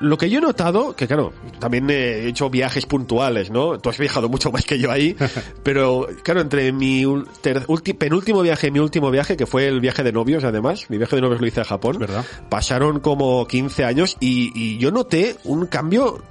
[0.00, 3.78] Lo que yo he notado, que claro, también he hecho viajes puntuales, ¿no?
[3.78, 5.16] Tú has viajado mucho más que yo ahí,
[5.62, 9.66] pero claro, entre mi ul- ter- ulti- penúltimo viaje y mi último viaje, que fue
[9.68, 12.24] el viaje de novios además, mi viaje de novios lo hice a Japón, ¿Verdad?
[12.48, 16.22] pasaron como 15 años y, y yo noté un cambio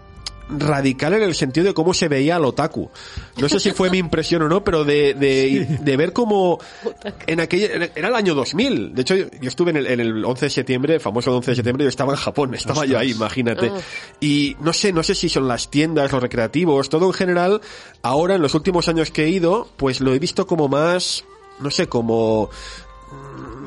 [0.50, 2.90] radical en el sentido de cómo se veía al otaku.
[3.38, 6.60] No sé si fue mi impresión o no, pero de, de, de ver cómo
[7.26, 8.96] en aquella, era el año 2000.
[8.96, 11.56] De hecho, yo estuve en el, en el 11 de septiembre, el famoso 11 de
[11.56, 13.72] septiembre, yo estaba en Japón, estaba yo ahí, imagínate.
[13.74, 13.80] Ah.
[14.20, 17.62] Y no sé, no sé si son las tiendas, los recreativos, todo en general,
[18.02, 21.26] ahora en los últimos años que he ido, pues lo he visto como más,
[21.60, 22.50] no sé, como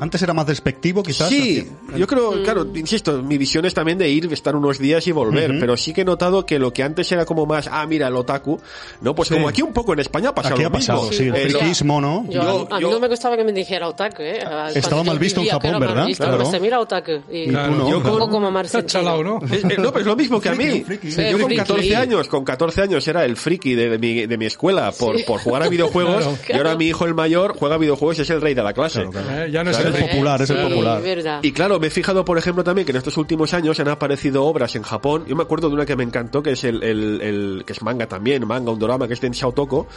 [0.01, 1.29] Antes era más despectivo, quizás.
[1.29, 2.43] Sí, yo creo, Mm.
[2.43, 5.93] claro, insisto, mi visión es también de ir, estar unos días y volver, pero sí
[5.93, 8.59] que he notado que lo que antes era como más, ah, mira, el otaku,
[9.01, 9.13] ¿no?
[9.13, 9.35] Pues Sí.
[9.35, 11.13] como aquí un poco en España ha pasado Aquí lo ha pasado, mismo.
[11.17, 12.25] sí, el Eh, friquismo, ¿no?
[12.27, 14.39] Yo, Yo- a mí yo- no me gustaba que me dijera otaku, ¿eh?
[14.73, 16.07] Estaba mal visto en Japón, ¿verdad?
[16.07, 16.37] Visto, Claro.
[16.39, 17.11] pero se mira otaku.
[17.31, 17.75] Y, Claro.
[17.75, 18.51] no, Yo con- como
[18.85, 19.37] chalao, ¿no?
[19.51, 20.81] Eh, eh, no, pero es lo mismo que a mí.
[20.81, 21.11] friki.
[21.11, 21.57] Sí, Yo con friki.
[21.57, 25.23] 14 años, con 14 años era el friki de, de mi, de mi escuela por,
[25.25, 28.41] por jugar a videojuegos y ahora mi hijo el mayor juega videojuegos y es el
[28.41, 29.05] rey de la clase.
[29.51, 31.01] Ya no Es es el el popular, es el popular.
[31.01, 31.39] verdad.
[31.43, 34.43] Y claro, me he fijado, por ejemplo, también que en estos últimos años han aparecido
[34.45, 35.25] obras en Japón.
[35.27, 37.81] Yo me acuerdo de una que me encantó, que es el, el, el- que es
[37.81, 39.87] manga también, manga, un drama, que es de Shaotoko,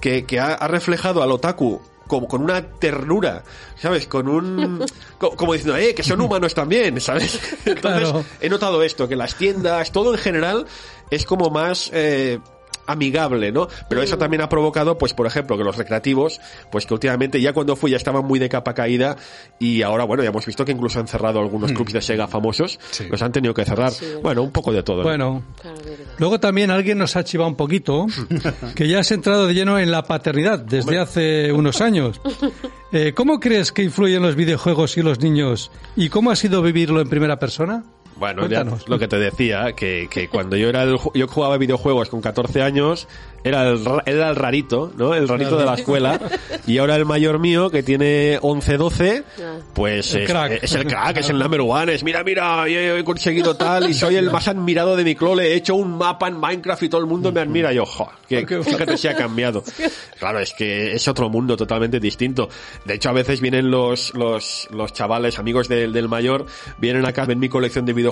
[0.00, 3.42] que, que ha, ha reflejado al otaku como con una ternura,
[3.76, 4.06] ¿sabes?
[4.08, 4.82] Con un...
[5.18, 7.38] co- como diciendo, eh, que son humanos también, ¿sabes?
[7.66, 8.24] Entonces, Claro.
[8.40, 10.66] he notado esto, que las tiendas, todo en general,
[11.10, 11.90] es como más...
[11.92, 12.38] Eh,
[12.88, 13.68] amigable, ¿no?
[13.88, 16.40] Pero eso también ha provocado, pues, por ejemplo, que los recreativos,
[16.72, 19.16] pues que últimamente ya cuando fui ya estaban muy de capa caída
[19.58, 22.80] y ahora, bueno, ya hemos visto que incluso han cerrado algunos clubs de Sega famosos,
[23.10, 23.92] los han tenido que cerrar.
[24.22, 24.98] bueno, un poco de todo.
[24.98, 25.02] ¿no?
[25.04, 25.42] Bueno,
[26.18, 28.06] luego también alguien nos ha chivado un poquito,
[28.74, 32.20] que ya has entrado de lleno en la paternidad desde hace unos años.
[32.90, 35.70] Eh, ¿Cómo crees que influyen los videojuegos y los niños?
[35.94, 37.84] ¿Y cómo ha sido vivirlo en primera persona?
[38.18, 42.08] Bueno, ya lo que te decía, que, que cuando yo era el, yo jugaba videojuegos
[42.08, 43.06] con 14 años,
[43.44, 45.14] era el, ra- era el rarito, ¿no?
[45.14, 46.18] El rarito de la escuela.
[46.66, 49.22] Y ahora el mayor mío, que tiene 11, 12,
[49.74, 50.64] pues El es, crack.
[50.64, 53.94] es el crack, es el number one, es mira, mira, yo he conseguido tal y
[53.94, 57.00] soy el más admirado de mi clole, he hecho un mapa en Minecraft y todo
[57.00, 57.72] el mundo me admira.
[57.72, 59.62] Y yo, jo, que, Qué fíjate si ha cambiado.
[60.18, 62.48] Claro, es que es otro mundo totalmente distinto.
[62.84, 66.46] De hecho, a veces vienen los, los, los chavales, amigos del, del mayor,
[66.78, 68.07] vienen acá, ven mi colección de videojuegos,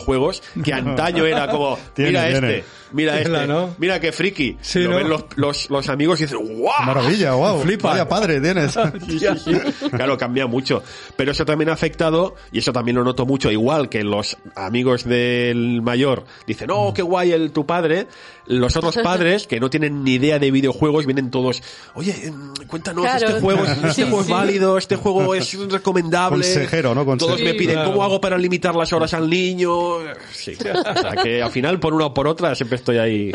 [0.65, 2.57] que antaño era como, Tiene, mira tiene.
[2.59, 3.75] este, mira este, ¿no?
[3.79, 4.57] mira qué friki.
[4.61, 4.97] Sí, Lo ¿no?
[4.97, 6.85] ven los, los, los amigos y dicen, ¡guau!
[6.85, 7.61] Maravilla, wow.
[7.61, 7.91] Flipa.
[7.91, 8.77] Vaya padre tienes.
[9.91, 10.83] Claro, cambia mucho.
[11.17, 15.05] Pero eso también ha afectado, y eso también lo noto mucho, igual que los amigos
[15.05, 18.07] del mayor dicen, oh, qué guay el tu padre.
[18.47, 21.63] Los otros padres, que no tienen ni idea de videojuegos, vienen todos,
[21.95, 23.29] oye, em, cuéntanos, Claro.
[23.29, 24.33] este juego, es- este Sí, juego es sí.
[24.33, 26.45] válido, este juego es recomendable.
[26.45, 27.05] Consejero, ¿no?
[27.05, 27.45] Todos Consejero.
[27.45, 27.91] me Sí, piden, claro.
[27.91, 29.99] ¿cómo hago para limitar las horas al niño?
[30.33, 30.53] Sí.
[30.59, 33.33] O sea, que al final, por una o por otra, siempre estoy ahí.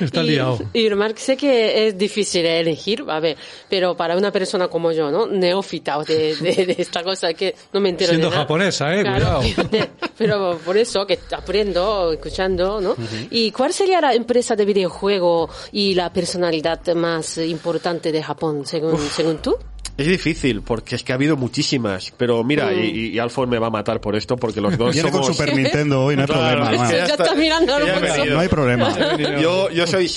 [0.00, 0.58] Está y, liado.
[0.72, 3.36] Y Mark, sé que es difícil elegir, a ver,
[3.68, 5.26] pero para una persona como yo, ¿no?
[5.26, 8.42] Neófita de, de, de esta cosa que no me entero Siendo de nada.
[8.42, 9.88] japonesa, eh, Claro, cuidado.
[10.16, 12.96] pero por eso que aprendo, escuchando, ¿no?
[13.30, 18.98] ¿Y cuál sería la empresa de videojuego y la personalidad más importante de Japón, según,
[18.98, 19.56] según tú?
[19.98, 22.12] Es difícil, porque es que ha habido muchísimas.
[22.16, 22.78] Pero mira, Mm.
[22.84, 25.36] y, y Alfon me va a matar por esto, porque los dos Viene con somos...
[25.36, 26.84] Super Nintendo hoy, no hay Claro, problema.
[26.86, 28.96] es que Ya está- está mirando, no hay problema.
[29.40, 30.14] Yo, yo soy yo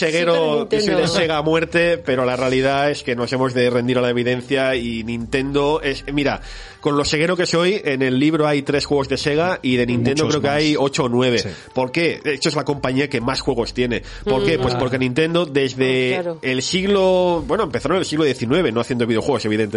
[0.69, 1.07] soy de.
[1.07, 4.75] Sega a muerte, pero la realidad es que nos hemos de rendir a la evidencia
[4.75, 6.41] y Nintendo es, mira,
[6.79, 9.85] con lo ceguero que soy, en el libro hay tres juegos de Sega y de
[9.85, 10.57] Nintendo Muchos creo que más.
[10.57, 11.39] hay ocho o nueve.
[11.39, 11.49] Sí.
[11.73, 12.19] ¿Por qué?
[12.23, 14.03] De hecho es la compañía que más juegos tiene.
[14.25, 14.57] ¿Por qué?
[14.59, 16.39] Pues porque Nintendo desde Ah, claro.
[16.41, 19.70] el siglo, bueno, empezaron en el siglo XIX, no haciendo videojuegos evidentemente,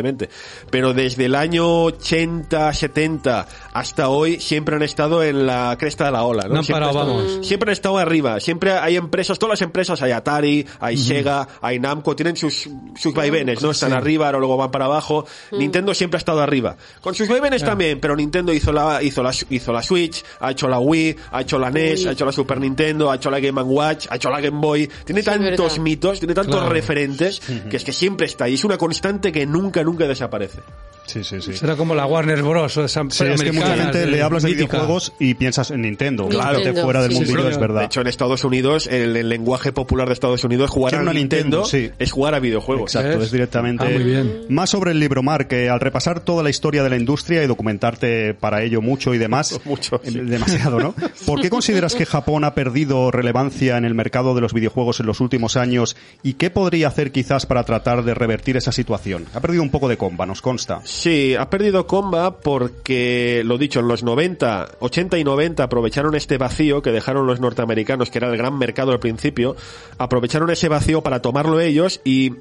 [0.70, 6.12] pero desde el año 80, 70 hasta hoy siempre han estado en la cresta de
[6.12, 6.54] la ola, ¿no?
[6.54, 7.46] No han Siempre parado, están- vamos.
[7.46, 8.40] siempre han estado arriba.
[8.40, 13.14] Siempre hay empresas, todas las empresas, hay Atari, hay Sega, hay Namco, tienen sus, sus
[13.14, 13.70] vaivenes, ¿no?
[13.70, 15.26] Están arriba, ahora luego van para abajo.
[15.52, 16.76] Nintendo siempre ha estado arriba.
[17.00, 20.68] Con sus vaivenes también, pero Nintendo hizo la, hizo la, hizo la Switch, ha hecho
[20.68, 23.62] la Wii, ha hecho la NES, ha hecho la Super Nintendo, ha hecho la Game
[23.62, 24.88] Watch, ha hecho la Game Boy.
[25.04, 26.72] Tiene Sí, tantos mitos, tiene tantos Claro.
[26.72, 27.40] referentes,
[27.70, 28.54] que es que siempre está ahí.
[28.54, 30.62] Es una constante que nunca, nunca desaparece.
[31.06, 31.52] Sí, sí, sí.
[31.54, 32.76] Será como la Warner Bros.
[32.76, 34.72] o esa Sí, es que mucha gente le hablas de mítica.
[34.78, 36.28] videojuegos y piensas en Nintendo.
[36.28, 36.60] Claro.
[36.62, 37.34] Claro, fuera del Sí, sí.
[37.48, 37.80] es verdad.
[37.80, 41.04] De hecho, en Estados Unidos, el, el lenguaje popular de Estados Unidos, jugar Quiero a
[41.04, 41.90] una Nintendo, Nintendo, sí.
[41.98, 42.94] es jugar a videojuegos.
[42.94, 43.84] Exacto, es directamente.
[43.84, 44.46] Ah, muy bien.
[44.48, 47.46] Más sobre el libro, Mark, que al repasar toda la historia de la industria y
[47.46, 50.18] documentarte para ello mucho y demás, Mucho, sí.
[50.18, 50.94] eh, demasiado, ¿no?
[51.26, 55.06] ¿Por qué consideras que Japón ha perdido relevancia en el mercado de los videojuegos en
[55.06, 59.26] los últimos años y qué podría hacer quizás para tratar de revertir esa situación?
[59.34, 60.80] Ha perdido un poco de comba, nos consta.
[60.94, 66.38] Sí, ha perdido comba porque, lo dicho, en los 90, 80 y 90 aprovecharon este
[66.38, 69.56] vacío que dejaron los norteamericanos, que era el gran mercado al principio,
[69.98, 72.34] aprovecharon ese vacío para tomarlo ellos y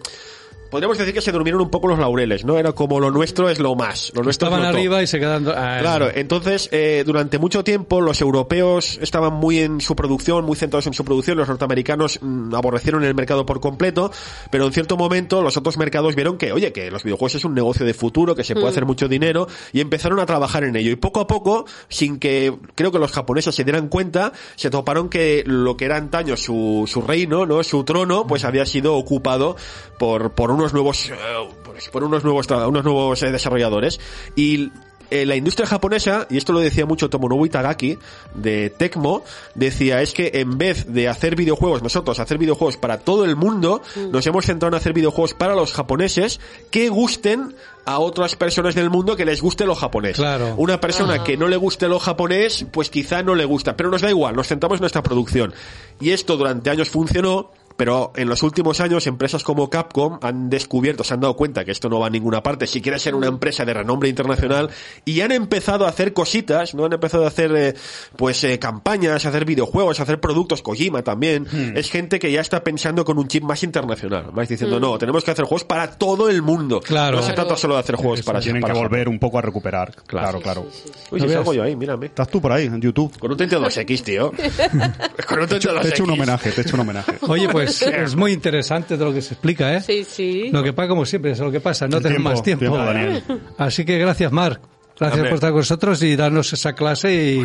[0.73, 2.57] podríamos decir que se durmieron un poco los laureles, ¿no?
[2.57, 4.79] Era como lo nuestro es lo más, lo nuestro Estaban es lo top.
[4.79, 5.47] arriba y se quedan...
[5.47, 10.55] ah, Claro, entonces eh, durante mucho tiempo los europeos estaban muy en su producción, muy
[10.55, 14.11] centrados en su producción, los norteamericanos mm, aborrecieron el mercado por completo,
[14.49, 17.53] pero en cierto momento los otros mercados vieron que, oye, que los videojuegos es un
[17.53, 20.89] negocio de futuro, que se puede hacer mucho dinero y empezaron a trabajar en ello.
[20.89, 25.09] Y poco a poco, sin que creo que los japoneses se dieran cuenta, se toparon
[25.09, 27.63] que lo que era antaño su, su reino, ¿no?
[27.63, 29.55] Su trono, pues había sido ocupado
[29.99, 31.15] por, por unos nuevos, eh,
[31.63, 33.99] pues, por unos nuevos, unos nuevos eh, desarrolladores.
[34.35, 34.71] Y
[35.09, 37.99] eh, la industria japonesa, y esto lo decía mucho Tomonobu Itagaki,
[38.33, 43.25] de Tecmo, decía, es que en vez de hacer videojuegos, nosotros hacer videojuegos para todo
[43.25, 46.39] el mundo, nos hemos centrado en hacer videojuegos para los japoneses
[46.71, 47.53] que gusten
[47.85, 50.15] a otras personas del mundo que les guste lo japonés.
[50.15, 50.55] Claro.
[50.57, 54.01] Una persona que no le guste lo japonés, pues quizá no le gusta, pero nos
[54.01, 55.53] da igual, nos centramos en nuestra producción.
[55.99, 61.03] Y esto durante años funcionó, Pero en los últimos años, empresas como Capcom han descubierto,
[61.03, 63.27] se han dado cuenta que esto no va a ninguna parte, si quiere ser una
[63.27, 64.69] empresa de renombre internacional,
[65.05, 66.85] y han empezado a hacer cositas, ¿no?
[66.85, 67.73] Han empezado a hacer, eh,
[68.15, 71.47] pues, eh, campañas, a hacer videojuegos, a hacer productos, Kojima también.
[71.75, 75.23] Es gente que ya está pensando con un chip más internacional, más diciendo, no, tenemos
[75.23, 76.81] que hacer juegos para todo el mundo.
[76.81, 77.17] Claro.
[77.17, 79.41] No se trata solo de hacer juegos para Tienen para que volver un poco a
[79.41, 79.95] recuperar.
[80.07, 80.65] Claro, claro.
[81.11, 82.07] Uy, si salgo yo ahí, mírame.
[82.07, 83.17] Estás tú por ahí, en YouTube.
[83.19, 84.31] Con un 32X, tío.
[85.27, 85.81] Con un 32X.
[85.81, 87.13] Te he hecho un homenaje, te he hecho un homenaje.
[87.21, 87.62] Oye, pues
[88.03, 89.81] es muy interesante todo lo que se explica, ¿eh?
[89.81, 90.49] Sí, sí.
[90.51, 92.59] Lo que pasa, como siempre, es lo que pasa, no tenemos más tiempo.
[92.65, 93.23] tiempo, Daniel.
[93.57, 94.61] Así que gracias, Marc.
[94.99, 95.29] Gracias Hombre.
[95.31, 97.37] por estar con nosotros y darnos esa clase y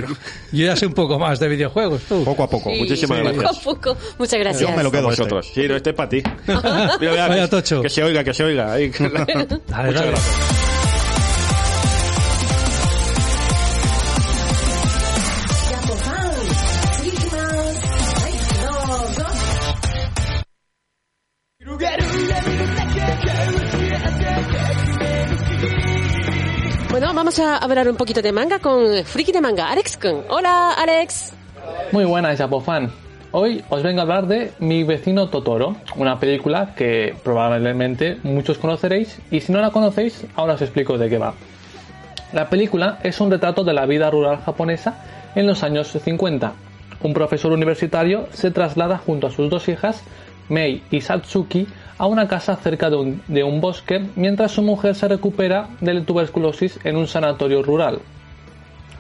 [0.52, 2.22] yo ya sé un poco más de videojuegos, tú.
[2.22, 2.68] Poco a poco.
[2.70, 3.58] Sí, Muchísimas sí, gracias.
[3.58, 3.96] Poco a poco.
[4.18, 4.70] Muchas gracias.
[4.70, 5.22] Yo me lo quedo A este.
[5.22, 5.50] vosotros.
[5.54, 6.22] Sí, no, este es para ti.
[6.46, 7.80] Mira, mira, Vaya que- tocho.
[7.80, 8.70] Que se oiga, que se oiga.
[8.74, 8.90] Ahí.
[8.90, 9.92] Dale, Muchas dale.
[9.92, 10.77] gracias.
[27.28, 30.22] Vamos a hablar un poquito de manga con Friki de Manga, Alex Kun.
[30.30, 31.34] Hola, Alex.
[31.92, 32.90] Muy buenas, Japofan.
[33.32, 39.18] Hoy os vengo a hablar de Mi vecino Totoro, una película que probablemente muchos conoceréis
[39.30, 41.34] y si no la conocéis, ahora os explico de qué va.
[42.32, 45.04] La película es un retrato de la vida rural japonesa
[45.34, 46.54] en los años 50.
[47.02, 50.02] Un profesor universitario se traslada junto a sus dos hijas,
[50.48, 51.66] Mei y Satsuki,
[51.98, 56.78] a una casa cerca de un, bosque mientras su mujer se recupera de la tuberculosis
[56.84, 57.98] en un sanatorio rural.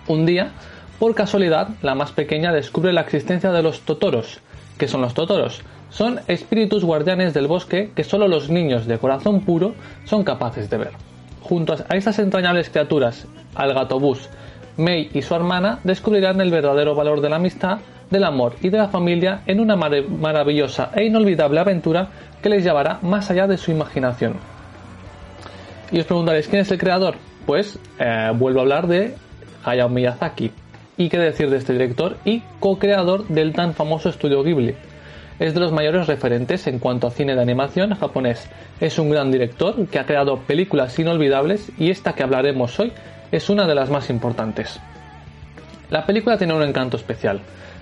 [0.08, 0.50] Un día,
[0.98, 4.40] por casualidad, la más pequeña descubre la existencia de los totoros.
[4.78, 5.62] ¿Qué son los totoros?
[5.90, 9.74] Son espíritus guardianes del bosque que solo los niños de corazón puro
[10.04, 10.92] son capaces de ver.
[11.40, 14.28] Junto a estas entrañables criaturas, al gato Bus,
[14.76, 17.78] Mei y su hermana descubrirán el verdadero valor de la amistad,
[18.10, 22.08] del amor y de la familia en una maravillosa e inolvidable aventura
[22.42, 24.34] que les llevará más allá de su imaginación.
[25.90, 27.16] Y os preguntaréis, ¿quién es el creador?
[27.46, 29.14] Pues eh, vuelvo a hablar de
[29.64, 30.52] Hayao Miyazaki.
[30.96, 34.74] ¿Y qué decir de este director y co-creador del tan famoso estudio Ghibli?
[35.38, 38.50] Es de los mayores referentes en cuanto a cine de animación japonés.
[38.80, 42.92] Es un gran director que ha creado películas inolvidables y esta que hablaremos hoy
[43.30, 44.80] es una de las más importantes.
[45.90, 47.40] La película tiene un encanto especial.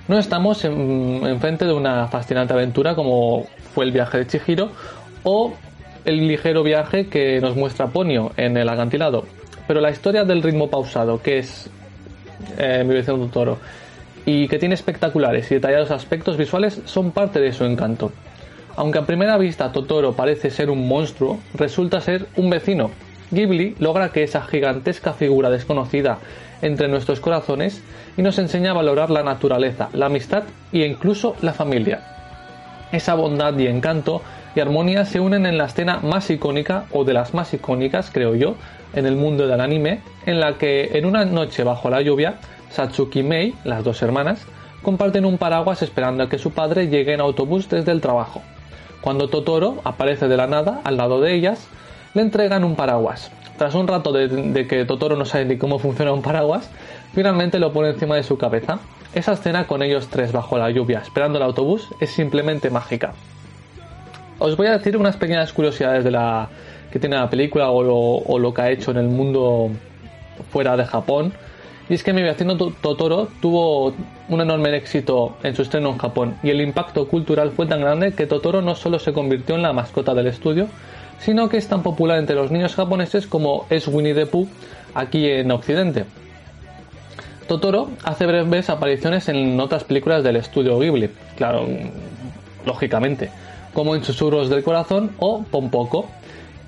[0.08, 4.70] No estamos en- enfrente de una fascinante aventura como fue el viaje de Chihiro
[5.24, 5.52] o
[6.04, 9.24] el ligero viaje que nos muestra Ponyo en el acantilado.
[9.66, 11.68] Pero la historia del ritmo pausado, que es
[12.58, 13.58] eh, mi vecino Totoro,
[14.24, 18.12] y que tiene espectaculares y detallados aspectos visuales, son parte de su encanto.
[18.76, 22.90] Aunque a primera vista Totoro parece ser un monstruo, resulta ser un vecino.
[23.32, 26.18] Ghibli logra que esa gigantesca figura desconocida
[26.62, 27.82] entre nuestros corazones
[28.16, 32.00] y nos enseña a valorar la naturaleza, la amistad e incluso la familia.
[32.92, 34.22] Esa bondad y encanto
[34.54, 38.34] y armonía se unen en la escena más icónica, o de las más icónicas, creo
[38.34, 38.54] yo,
[38.94, 42.36] en el mundo del anime, en la que en una noche bajo la lluvia,
[42.70, 44.46] Satsuki y Mei, las dos hermanas,
[44.82, 48.40] comparten un paraguas esperando a que su padre llegue en autobús desde el trabajo.
[49.02, 51.68] Cuando Totoro aparece de la nada al lado de ellas,
[52.14, 53.30] le entregan un paraguas.
[53.58, 56.70] Tras un rato de, de que Totoro no sabe ni cómo funciona un paraguas,
[57.16, 58.78] finalmente lo pone encima de su cabeza.
[59.14, 63.14] Esa escena con ellos tres bajo la lluvia esperando el autobús es simplemente mágica.
[64.38, 66.48] Os voy a decir unas pequeñas curiosidades de la
[66.92, 69.70] que tiene la película o lo, que ha hecho en el mundo
[70.52, 71.32] fuera de Japón.
[71.88, 73.94] Y es que mi vecino To- Totoro tuvo
[74.28, 78.12] un enorme éxito en su estreno en Japón y el impacto cultural fue tan grande
[78.12, 80.66] que Totoro no solo se convirtió en la mascota del estudio,
[81.20, 84.48] sino que es tan popular entre los niños japoneses como es Winnie the Pooh
[84.94, 86.04] aquí en Occidente.
[87.46, 91.66] Totoro hace breves apariciones en otras películas del estudio Ghibli, claro,
[92.64, 93.30] lógicamente,
[93.72, 96.06] como en Susurros del Corazón o Pompoco.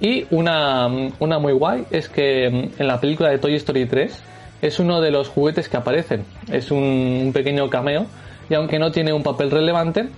[0.00, 4.22] Y una, una muy guay es que mm, en la película de Toy Story 3
[4.62, 8.06] es uno de los juguetes que aparecen, es un, un pequeño cameo
[8.48, 10.08] y aunque no tiene un papel relevante,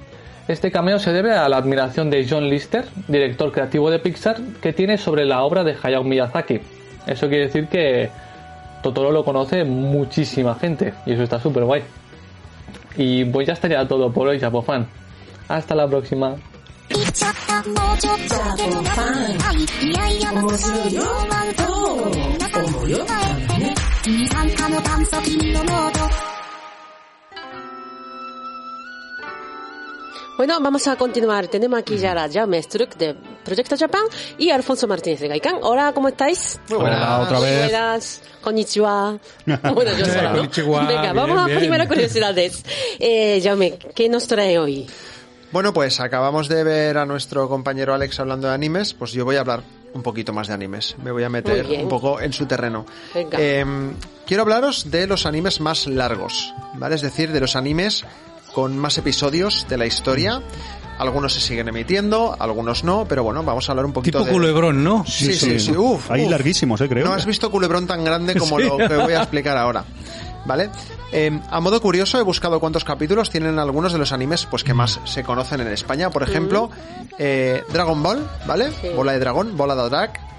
[0.49, 4.73] este cameo se debe a la admiración de John Lister, director creativo de Pixar, que
[4.73, 6.61] tiene sobre la obra de Hayao Miyazaki.
[7.07, 8.11] Eso quiere decir que
[8.83, 11.83] Totoro lo conoce muchísima gente y eso está súper guay.
[12.97, 14.87] Y pues ya estaría todo por hoy, Japofan.
[15.49, 16.37] Hasta la próxima.
[30.41, 31.49] Bueno, vamos a continuar.
[31.49, 33.14] Tenemos aquí ya a Jaume Struck de
[33.45, 34.05] Proyecto Japan
[34.38, 35.57] y Alfonso Martínez de Gaikan.
[35.61, 36.59] Hola, ¿cómo estáis?
[36.74, 37.64] Hola, otra Muy vez.
[37.64, 38.22] buenas.
[38.41, 39.18] Konnichiwa.
[39.74, 40.36] Bueno, yo sola, ¿no?
[40.36, 40.86] konnichiwa.
[40.86, 41.59] Venga, Bien, vamos a bien.
[41.59, 42.64] primera curiosidades.
[42.99, 44.86] Eh, Jaume, ¿qué nos trae hoy?
[45.53, 49.36] Bueno, pues acabamos de ver a nuestro compañero Alex hablando de animes, pues yo voy
[49.36, 49.62] a hablar
[49.93, 50.97] un poquito más de animes.
[51.05, 52.86] Me voy a meter Muy un poco en su terreno.
[53.14, 53.38] Venga.
[53.38, 53.93] Em,
[54.26, 56.95] quiero hablaros de los animes más largos, ¿vale?
[56.95, 58.07] Es decir, de los animes
[58.53, 60.43] con más episodios de la historia.
[60.99, 64.33] Algunos se siguen emitiendo, algunos no, pero bueno, vamos a hablar un poquito Tipo de...
[64.35, 65.05] culebrón, ¿no?
[65.07, 65.73] Sí, sí, sí.
[65.75, 66.31] Uf, Hay uf.
[66.31, 67.07] larguísimos, eh, creo.
[67.07, 68.67] No has visto culebrón tan grande como Sí.
[68.67, 69.85] lo que voy a explicar ahora.
[70.45, 70.71] ¿Vale?
[71.13, 74.75] Eh, a modo curioso he buscado cuántos capítulos tienen algunos de los animes pues que
[74.75, 76.11] más se conocen en España.
[76.11, 76.71] Por ejemplo,
[77.19, 78.71] eh, Dragon Ball, ¿vale?
[78.81, 78.89] Sí.
[78.95, 80.30] Bola de dragón, bola de drag.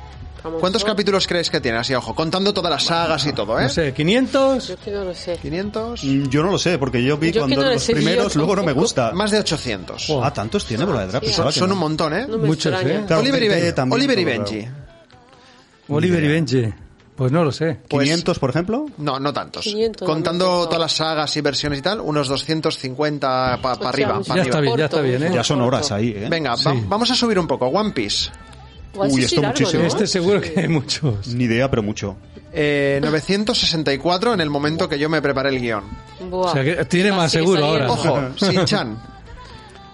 [0.59, 1.77] ¿Cuántos capítulos creéis que tiene?
[1.77, 3.63] Así, ojo, contando todas las sagas y todo, ¿eh?
[3.63, 4.67] No sé, 500.
[4.69, 5.37] Yo que no lo sé.
[5.41, 6.03] 500.
[6.03, 7.93] Mm, Yo no lo sé, porque yo vi Yo que cuando no lo los sé,
[7.93, 9.11] primeros, yo luego no me gusta.
[9.13, 10.07] Más de 800.
[10.23, 11.11] Ah, ¿tantos tiene de?
[11.11, 11.75] Sí, Pensaba que Son no.
[11.75, 12.25] un montón, ¿eh?
[12.27, 13.01] No me Muchos, extraña.
[13.01, 13.03] ¿eh?
[13.05, 14.67] Claro, Oliver y, Ben- también, Oliver y Benji.
[15.89, 16.73] Oliver y Benji.
[17.15, 17.77] Pues no lo sé.
[17.87, 18.85] Pues- 500, por ejemplo.
[18.97, 19.63] No, no tantos.
[19.63, 20.65] 500, Contando no, no.
[20.65, 24.09] todas las sagas y versiones y tal, unos 250 para Pues arriba.
[24.09, 24.43] ya, pa' Ya arriba.
[24.45, 25.31] está bien, ya está bien, ¿eh?
[25.35, 25.67] Ya son corto.
[25.67, 26.27] horas ahí, ¿eh?
[26.29, 26.65] Venga, Sí.
[26.65, 27.67] va- vamos a subir un poco.
[27.67, 28.31] One Piece.
[28.93, 29.81] Igual Uy, sí, esto sí, largo, muchísimo.
[29.83, 29.87] ¿no?
[29.87, 31.27] Este seguro que hay muchos.
[31.27, 32.15] Ni idea, pero mucho.
[32.53, 35.83] Eh, 964 en el momento que yo me preparé el guion.
[36.29, 36.49] Buah.
[36.51, 37.89] O sea, que tiene más seguro ahora.
[37.91, 38.97] Ojo, Shin-Chan.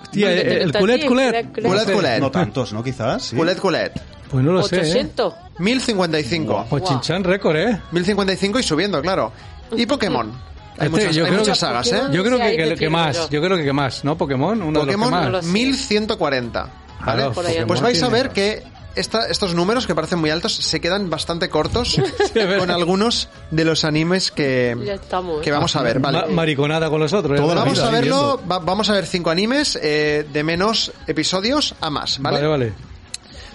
[0.04, 1.54] Hostia, No, eh, el no, culet no, culet.
[1.54, 2.20] culet, culet.
[2.20, 2.84] No tantos, ¿no?
[2.84, 3.24] Quizás.
[3.24, 3.36] sí.
[3.36, 4.02] Culet Culet.
[4.32, 4.80] Pues no lo sé, ¿eh?
[4.80, 5.34] 800.
[5.60, 6.66] 1055.
[6.70, 7.80] Pues Chinchan récord, ¿eh?
[7.92, 9.32] 1055 y subiendo, claro.
[9.76, 10.32] Y Pokémon.
[10.80, 12.14] Hay Este, muchas, yo hay creo muchas que- sagas, Pokémon- ¿eh?
[12.16, 13.30] Yo creo que, que, que más.
[13.30, 13.42] yo.
[13.42, 14.18] Creo que más, ¿no?
[14.18, 15.54] Pokémon, uno Pokémon de los que sé.
[15.54, 16.60] 1140.
[16.62, 16.72] ¿vale?
[17.04, 18.64] Claro, Por ahí pues Pokémon vais a ver que
[19.00, 21.98] esta- estos números que parecen muy altos se quedan bastante cortos
[22.60, 25.42] con algunos de los animes que, estamos.
[25.42, 25.54] que ¿eh?
[25.54, 26.00] vamos a ver.
[26.00, 26.22] Vale.
[26.22, 27.40] Ma- mariconada con los otros.
[27.40, 27.44] ¿eh?
[27.44, 32.20] Vamos a verlo, va- vamos a ver cinco animes eh, de menos episodios a más,
[32.20, 32.38] ¿vale?
[32.38, 32.74] Vale, vale.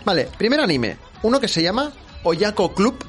[0.05, 1.93] Vale, primer anime, uno que se llama
[2.25, 3.05] Oyako Club,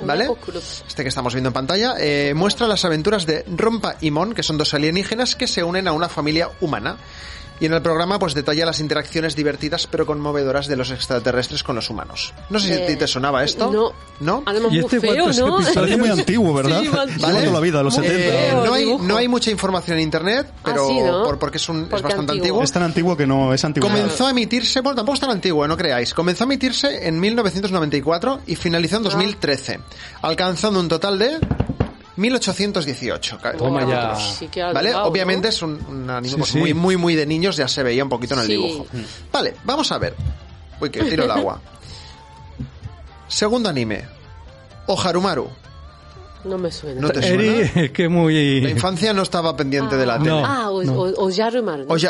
[0.00, 0.24] ¿vale?
[0.24, 0.62] Oyako Club.
[0.86, 4.42] Este que estamos viendo en pantalla, eh, muestra las aventuras de Rompa y Mon, que
[4.42, 6.96] son dos alienígenas que se unen a una familia humana.
[7.60, 11.76] Y en el programa pues detalla las interacciones divertidas pero conmovedoras de los extraterrestres con
[11.76, 12.34] los humanos.
[12.50, 13.70] No sé si a ti te sonaba esto.
[13.70, 13.92] No.
[14.20, 14.42] ¿No?
[14.46, 15.58] Además, ¿Y muy este feo, cuántos ¿no?
[15.74, 16.80] Parece muy antiguo, ¿verdad?
[16.82, 17.50] Sí, muy ¿Vale?
[17.50, 18.26] la vida, los Muy 70.
[18.28, 18.64] Eh, feo.
[18.64, 21.24] no, hay, no hay mucha información en internet, pero Ah, sí, ¿no?
[21.24, 22.32] por- porque es, un, es bastante antiguo.
[22.38, 22.62] antiguo.
[22.62, 23.88] Es tan antiguo que no es antiguo.
[23.88, 26.12] Comenzó a emitirse, bueno, tampoco es tan antiguo, no creáis.
[26.14, 29.80] Comenzó a emitirse en 1994 y finalizó en 2013,
[30.22, 31.38] alcanzando un total de
[32.16, 33.38] 1818.
[33.38, 34.72] ca- Toma ya.
[34.72, 34.94] ¿Vale?
[34.94, 35.48] Obviamente ¿no?
[35.48, 36.58] es un, un anime Sí, pues, sí.
[36.58, 38.52] muy, muy, muy de niños, ya se veía un poquito en el Sí.
[38.52, 38.86] dibujo.
[39.32, 40.14] Vale, vamos a ver.
[40.80, 41.60] Uy, que tiro el agua.
[43.28, 44.04] Segundo anime.
[44.86, 45.48] Oharumaru.
[46.44, 47.00] No me suena.
[47.00, 47.42] No te suena.
[47.42, 48.60] Eri, es que muy...
[48.60, 50.30] La infancia no estaba pendiente de la tele.
[50.30, 50.44] No.
[50.44, 50.92] Ah, o, no.
[50.92, 51.30] o, o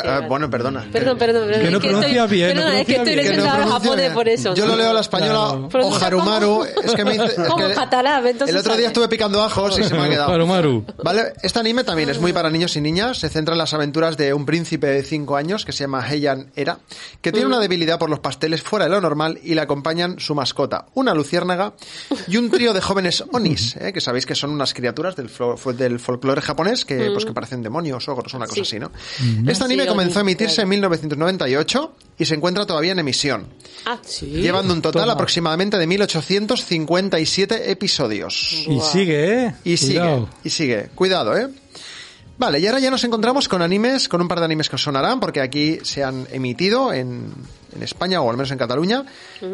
[0.03, 0.85] ah, bueno, perdona.
[0.91, 1.63] Perdón, perdón, perdón.
[1.63, 4.53] Que no pronuncia bien, no Perdona, es que estoy leyendo japonés por eso.
[4.55, 4.71] Yo ¿no?
[4.71, 5.87] lo leo a la española Claro.
[5.87, 6.47] Oharumaru.
[6.47, 7.25] como- Es que me dice.
[7.25, 8.87] es Como que catalán, entonces El otro día sabe.
[8.87, 10.33] estuve picando ajos y se me ha quedado.
[10.33, 10.85] Harumaru.
[11.03, 13.17] Vale, este anime también es muy para niños y niñas.
[13.19, 16.51] Se centra en las aventuras de un príncipe de 5 años que se llama Heian
[16.55, 16.79] Era,
[17.21, 20.35] que tiene una debilidad por los pasteles fuera de lo normal y le acompañan su
[20.35, 21.73] mascota, una luciérnaga
[22.27, 23.93] y un trío de jóvenes onis, ¿eh?
[23.93, 28.33] que sabéis que son unas criaturas del, folclore japonés que, pues, que parecen demonios, ogros,
[28.33, 28.61] una cosa Sí.
[28.61, 28.91] así, ¿no?
[29.51, 33.47] Este anime comenzó a emitirse en 1998 y se encuentra todavía en emisión,
[33.85, 34.25] Ah, sí.
[34.27, 35.13] llevando un total Toma.
[35.13, 38.65] aproximadamente de 1857 episodios.
[38.67, 39.55] Y sigue, ¿eh?
[39.63, 40.29] Y sigue, Cuidado.
[40.43, 40.89] y sigue.
[40.95, 41.47] Cuidado, ¿eh?
[42.37, 44.83] Vale, y ahora ya nos encontramos con animes, con un par de animes que os
[44.83, 47.31] sonarán, porque aquí se han emitido en,
[47.73, 49.05] en España, o al menos en Cataluña.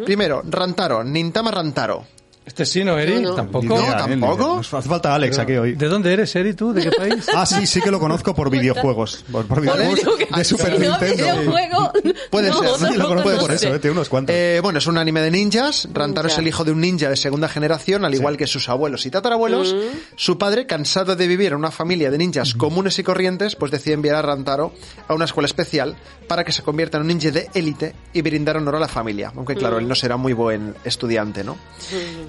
[0.06, 2.06] Primero, Rantaro, Nintama Rantaro.
[2.44, 3.22] Este sí, ¿no, Eri?
[3.22, 3.36] No, no.
[3.36, 3.66] Tampoco.
[3.68, 3.94] No, ¿eh?
[3.96, 4.56] ¿tampoco?
[4.58, 5.74] Nos hace falta Alex aquí hoy.
[5.74, 6.74] ¿De dónde eres, Eri, tú?
[6.74, 7.28] ¿De qué país?
[7.36, 9.24] Ah, sí, sí que lo conozco por videojuegos.
[9.32, 10.00] Por, por videojuegos
[10.36, 11.16] de Super Si no, Nintendo.
[11.24, 11.94] videojuego,
[12.32, 14.36] Puede no, ser, Sí, lo conozco no por eso, eh, tiene unos cuantos.
[14.36, 15.88] Eh, bueno, es un anime de ninjas.
[15.94, 19.06] Rantaro es el hijo de un ninja de segunda generación, al igual que sus abuelos
[19.06, 19.76] y tatarabuelos.
[20.16, 23.94] Su padre, cansado de vivir en una familia de ninjas comunes y corrientes, pues decide
[23.94, 24.74] enviar a Rantaro
[25.08, 25.96] a una escuela especial
[26.28, 29.32] para que se convierta en un ninja de élite y brindar honor a la familia.
[29.36, 31.58] Aunque claro, él no será muy buen estudiante, ¿no?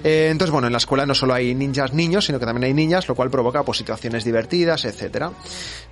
[0.03, 2.73] Eh, entonces, bueno, en la escuela no solo hay ninjas niños, sino que también hay
[2.73, 5.31] niñas, lo cual provoca pues, situaciones divertidas, etcétera.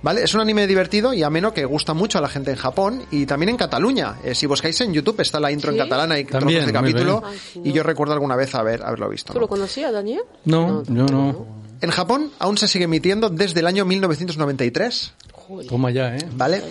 [0.02, 0.24] ¿Vale?
[0.24, 3.26] Es un anime divertido y ameno que gusta mucho a la gente en Japón y
[3.26, 4.16] también en Cataluña.
[4.24, 5.78] Eh, si buscáis en YouTube está la intro ¿Sí?
[5.78, 7.22] en catalana y También, trozos de capítulo.
[7.24, 7.74] Ay, y no.
[7.74, 9.32] yo recuerdo alguna vez haber, haberlo visto.
[9.32, 9.42] ¿Tú ¿no?
[9.42, 10.22] lo conocías, Daniel?
[10.44, 11.62] No, yo no.
[11.80, 15.66] En Japón aún se sigue emitiendo desde el año 1993, Joder.
[15.66, 16.24] Toma ya, ¿eh?
[16.34, 16.62] ¿vale?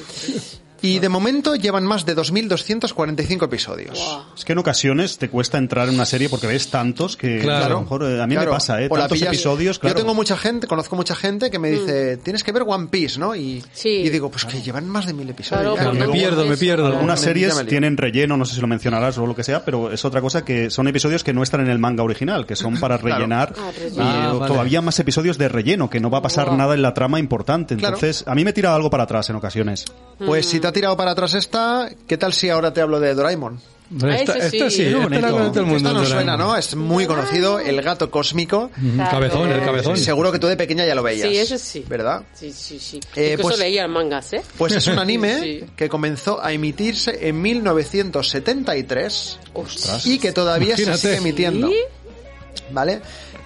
[0.82, 4.00] Y de momento llevan más de 2.245 episodios.
[4.36, 7.66] Es que en ocasiones te cuesta entrar en una serie porque ves tantos que Claro.
[7.66, 8.52] a lo mejor eh, a mí Claro.
[8.52, 8.88] me pasa, ¿eh?
[8.90, 9.96] O Tantos pillas- episodios, claro.
[9.96, 13.20] Yo tengo mucha gente, conozco mucha gente que me dice, tienes que ver One Piece,
[13.20, 13.36] ¿no?
[13.36, 13.70] Y, Mm.
[13.74, 13.90] Sí.
[13.90, 15.76] y digo, pues que llevan más de mil episodios.
[15.76, 16.88] Claro, me pierdo, me pierdo.
[16.88, 19.64] Algunas me- series me tienen relleno, no sé si lo mencionarás o lo que sea,
[19.64, 22.56] pero es otra cosa que son episodios que no están en el manga original, que
[22.56, 23.96] son para rellenar Ah, y.
[24.00, 24.48] Ah, vale.
[24.52, 26.58] todavía más episodios de relleno, que no va a pasar Wow.
[26.58, 27.76] nada en la trama importante.
[27.76, 27.96] Claro.
[27.96, 29.86] Entonces, a mí me tira algo para atrás en ocasiones.
[30.26, 33.14] Pues si te ha tirado para atrás esta, ¿qué tal si ahora te hablo de
[33.14, 33.60] Doraemon?
[33.92, 34.78] Hombre, Esta, ese esta sí.
[34.78, 35.78] sí, Qué esta la conoce todo el mundo.
[35.78, 36.08] Esta no Doraemon.
[36.18, 36.56] suena, ¿no?
[36.56, 38.72] Es muy conocido, el gato cósmico.
[38.78, 39.98] Ujú, Cabezón, el cabezón.
[39.98, 41.28] Seguro que tú de pequeña ya lo veías.
[41.28, 41.84] Sí, eso sí.
[41.90, 42.24] ¿Verdad?
[42.34, 43.02] Sí, sí, sí.
[43.18, 44.42] Eh, Incluso pues- leía mangas, ¿eh?
[44.58, 45.64] Pues es un anime Sí.
[45.76, 50.06] que comenzó a emitirse en 1973 Ostras.
[50.06, 51.68] y que todavía se sigue emitiendo.
[51.68, 51.76] ¿Sí?
[52.72, 53.02] ¿Vale?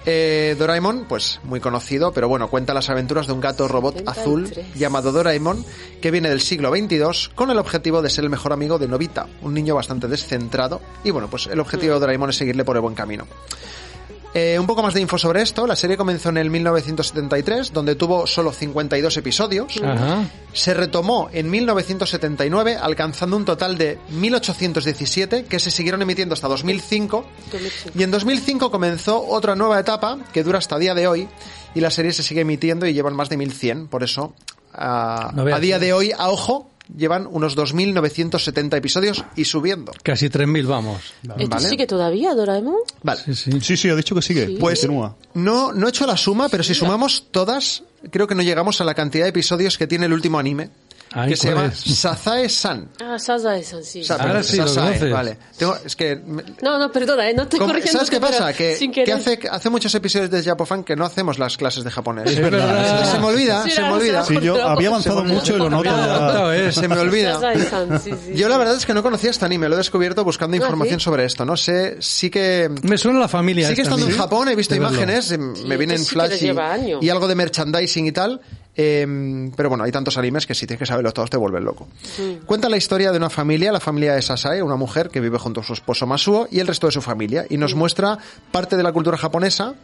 [0.08, 4.18] Eh, Doraemon, pues muy conocido, pero bueno, cuenta las aventuras de un gato robot 73.
[4.18, 5.64] azul llamado Doraemon,
[6.00, 9.26] que viene del siglo XXII con el objetivo de ser el mejor amigo de Novita,
[9.42, 10.80] un niño bastante descentrado.
[11.02, 13.26] Y bueno, pues el objetivo de Doraemon es seguirle por el buen camino.
[14.38, 15.66] Eh, un poco más de info sobre esto.
[15.66, 19.80] La serie comenzó en el 1973, donde tuvo solo 52 episodios.
[19.82, 20.24] Ajá.
[20.52, 27.24] Se retomó en 1979, alcanzando un total de 1817, que se siguieron emitiendo hasta 2005.
[27.94, 31.28] Y en 2005 comenzó otra nueva etapa que dura hasta día de hoy.
[31.74, 33.88] Y la serie se sigue emitiendo y llevan más de 1100.
[33.88, 34.34] Por eso,
[34.74, 35.56] a, No veas.
[35.56, 39.92] a día de hoy, a ojo, llevan unos 2970 episodios y subiendo.
[40.02, 41.14] Casi 3.000 vamos.
[41.38, 41.68] ¿Esto ¿Vale?
[41.68, 42.76] sigue todavía, Doraemon?
[43.02, 43.20] Vale.
[43.24, 43.60] Sí, sí.
[43.60, 44.46] Sí, sí, ha dicho que sigue.
[44.46, 44.56] Sí.
[44.60, 45.16] Pues Continúa.
[45.34, 48.84] no, no he hecho la suma, pero si sumamos todas, creo que no llegamos a
[48.84, 50.70] la cantidad de episodios que tiene el último anime.
[51.18, 51.98] Ay, que se ¿cuál llama es?
[51.98, 52.88] Sazae-san.
[53.02, 54.04] Ah, Sazae-san, sí.
[54.04, 55.38] Sa- Ahora sí, lo Sazae, vale.
[55.56, 57.34] Tengo- es que me- No, no, perdona, ¿eh?
[57.34, 57.92] no estoy corrigiendo.
[57.92, 58.52] ¿Sabes qué pasa?
[58.52, 62.30] Que, que hace, hace muchos episodios de Japofan que no hacemos las clases de japonés.
[62.30, 63.10] Es verdad.
[63.12, 64.24] Se me olvida, Sí, se me olvida.
[64.24, 66.72] se Sí, yo había avanzado mucho y lo noto ya.
[66.72, 67.40] Se me olvida.
[67.98, 68.34] Sí, sí.
[68.34, 71.00] Yo la verdad es que no conocía este anime, lo he descubierto buscando Ah, información
[71.00, 71.04] ¿sí?
[71.04, 71.56] sobre esto, ¿no?
[71.56, 72.70] Sé, sí que...
[72.82, 73.68] Me suena la familia.
[73.68, 74.18] Sí que esta estando en.
[74.18, 76.42] Japón he visto imágenes, Sí, me vienen sí flash
[77.00, 78.40] y algo de merchandising y tal.
[78.76, 81.88] Eh, pero bueno, hay tantos animes que si tienes que saberlos todos te vuelven loco.
[82.44, 85.60] Cuenta la historia de una familia, la familia de Sasae, una mujer que vive junto
[85.60, 87.46] a su esposo Masuo y el resto de su familia.
[87.48, 88.18] Y nos muestra
[88.50, 89.74] parte de la cultura japonesa.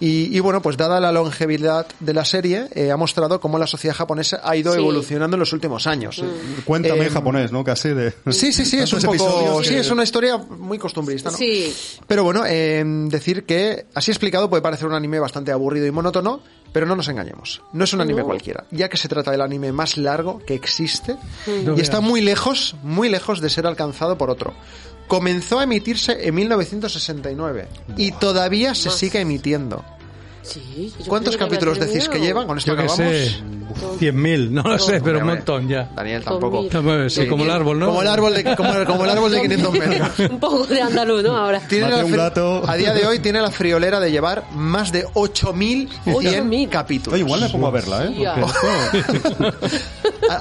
[0.00, 3.66] Y, y bueno, pues dada la longevidad de la serie, eh, ha mostrado cómo la
[3.66, 4.78] sociedad japonesa ha ido Sí.
[4.78, 6.22] evolucionando en los últimos años.
[6.64, 7.62] Cuéntame Eh, en japonés, ¿no?
[7.64, 8.12] Casi de.
[8.30, 11.36] Sí, sí, sí, es un poco, sí, es una historia muy costumbrista, ¿no?
[11.36, 11.74] Sí.
[12.06, 16.40] Pero bueno, eh, decir que así explicado puede parecer un anime bastante aburrido y monótono,
[16.72, 17.62] pero no nos engañemos.
[17.72, 18.26] No es un anime No.
[18.26, 21.16] cualquiera, ya que se trata del anime más largo que existe
[21.64, 24.54] No y está muy lejos, muy lejos de ser alcanzado por otro.
[25.10, 28.96] Comenzó a emitirse en 1969 y todavía se Más.
[28.96, 29.84] sigue emitiendo.
[30.42, 32.46] Sí, ¿Cuántos capítulos decís que llevan?
[32.46, 33.12] Con esto Yo que acabamos.
[33.14, 33.30] sé,
[34.00, 35.88] 100.000, no lo sé, pero un montón ya.
[35.94, 36.64] Daniel tampoco.
[37.08, 37.86] Sí, como el árbol, ¿no?
[37.86, 40.18] Como el árbol de, como, como el árbol de 500 metros.
[40.30, 41.36] Un poco de andaluz, ¿no?
[41.36, 41.60] Ahora.
[41.60, 42.62] Tiene Mate la un fri- gato.
[42.66, 46.68] A día de hoy tiene la friolera de llevar más de 8.100 8.000.
[46.68, 47.14] capítulos.
[47.14, 48.26] Oye, igual me pongo a verla, ¿eh?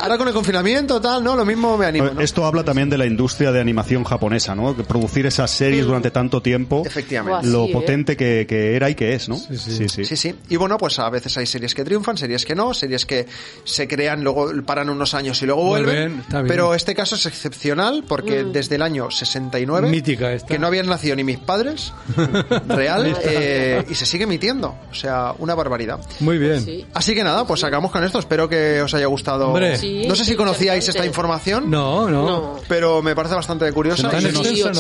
[0.02, 1.36] Ahora con el confinamiento, tal, ¿no?
[1.36, 2.22] Lo mismo me animo, ¿no?
[2.22, 4.76] Esto habla también de la industria de animación japonesa, ¿no?
[4.76, 7.48] Que producir esas series durante tanto tiempo, Efectivamente.
[7.48, 7.70] Lo ¿eh?
[7.74, 9.38] potente que, que era y que es, ¿no?
[9.38, 9.89] Sí, sí.
[9.94, 10.36] Sí, sí.
[10.50, 13.26] Y bueno, pues a veces hay series que triunfan, series que no, series que
[13.64, 15.96] se crean, luego paran unos años y luego vuelven.
[15.96, 16.48] Vuelven, está bien.
[16.48, 20.48] Pero este caso es excepcional porque desde el año 69, Mítica esta.
[20.48, 21.94] que no habían nacido ni mis padres,
[22.68, 24.76] real, eh, y se sigue emitiendo.
[24.92, 26.00] O sea, una barbaridad.
[26.20, 26.64] Muy bien.
[26.64, 26.86] Sí.
[26.94, 28.20] Así que nada, pues acabamos con esto.
[28.20, 29.48] Espero que os haya gustado.
[29.48, 29.78] Hombre.
[29.78, 32.20] Sí, no sé si sí, conocíais esta información, No, no.
[32.30, 32.56] No.
[32.68, 34.10] pero me parece bastante curiosa.
[34.20, 34.32] Se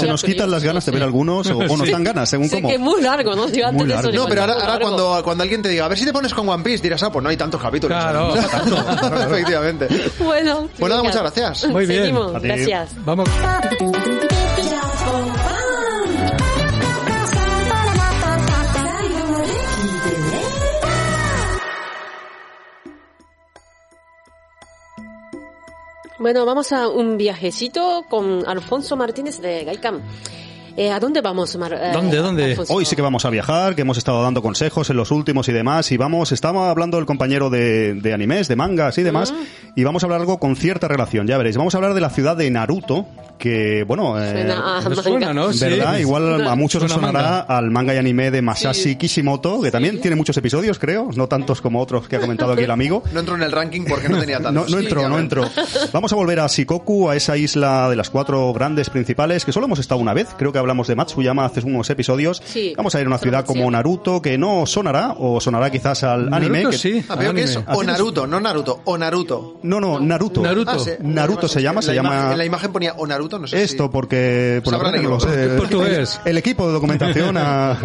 [0.07, 2.67] nos, se quitan las ganas de ver algunos o, o nos dan ganas, según cómo.
[2.67, 3.49] que es muy largo, ¿no?
[3.49, 4.11] Yo antes Muy de eso largo.
[4.11, 4.89] digo, No, pero ahora, largo.
[4.99, 7.11] Cuando, cuando alguien te diga, a ver si te pones con One Piece, dirás, ah,
[7.11, 7.97] pues no hay tantos capítulos.
[7.97, 8.33] Claro.
[9.27, 9.87] Efectivamente.
[10.19, 11.03] Bueno, Pues nada, venga.
[11.03, 11.67] muchas gracias.
[11.69, 12.01] Muy bien.
[12.01, 13.05] Seguimos, gracias.
[13.05, 13.29] Vamos.
[26.17, 30.01] Bueno, vamos a un viajecito con Alfonso Martínez de Gaicam.
[30.81, 32.45] Eh, ¿A dónde vamos, Mar eh, ¿Dónde, dónde?
[32.51, 32.73] Alfonso?
[32.73, 35.51] Hoy sí que vamos a viajar, que hemos estado dando consejos en los últimos y
[35.51, 39.33] demás, y vamos, estaba hablando el compañero de, de animes, de mangas y demás,
[39.75, 41.57] y vamos a hablar algo con cierta relación, ya veréis.
[41.57, 43.05] Vamos a hablar de la ciudad de Naruto,
[43.37, 45.01] que, bueno, eh, Suena a manga.
[45.03, 45.51] suena, ¿no?
[45.51, 45.65] Sí.
[45.65, 45.97] ¿verdad?
[45.97, 47.57] Igual a muchos les Suena sonará manga.
[47.57, 48.95] al manga y anime de Masashi Sí.
[48.95, 52.63] Kishimoto, que también tiene muchos episodios, creo, no tantos como otros que ha comentado aquí
[52.63, 53.03] el amigo.
[53.13, 54.71] No entro en el ranking porque no tenía No, tantos.
[54.71, 55.43] no entró, no entró.
[55.91, 59.65] Vamos a volver a Shikoku, a esa isla de las cuatro grandes principales, que solo
[59.65, 60.27] hemos estado una vez.
[60.37, 62.41] Creo que hablamos de Matsuyama hace unos episodios.
[62.45, 62.73] Sí.
[62.77, 66.29] Vamos a ir a una ciudad como Naruto, que no sonará, o sonará quizás al
[66.29, 66.69] Naruto anime.
[66.69, 67.03] que- sí.
[67.09, 69.57] Ah, que es o Naruto, no Naruto, o Naruto.
[69.63, 70.41] No, no, Naruto.
[70.41, 70.71] Naruto.
[70.71, 70.91] Ah, sí.
[70.99, 73.47] Naruto se llama, En se la ama- imagen- en la imagen ponía o Naruto, no
[73.47, 73.89] sé Esto si...
[73.89, 76.21] porque por eh, Portugués.
[76.25, 77.75] el equipo de documentación ha,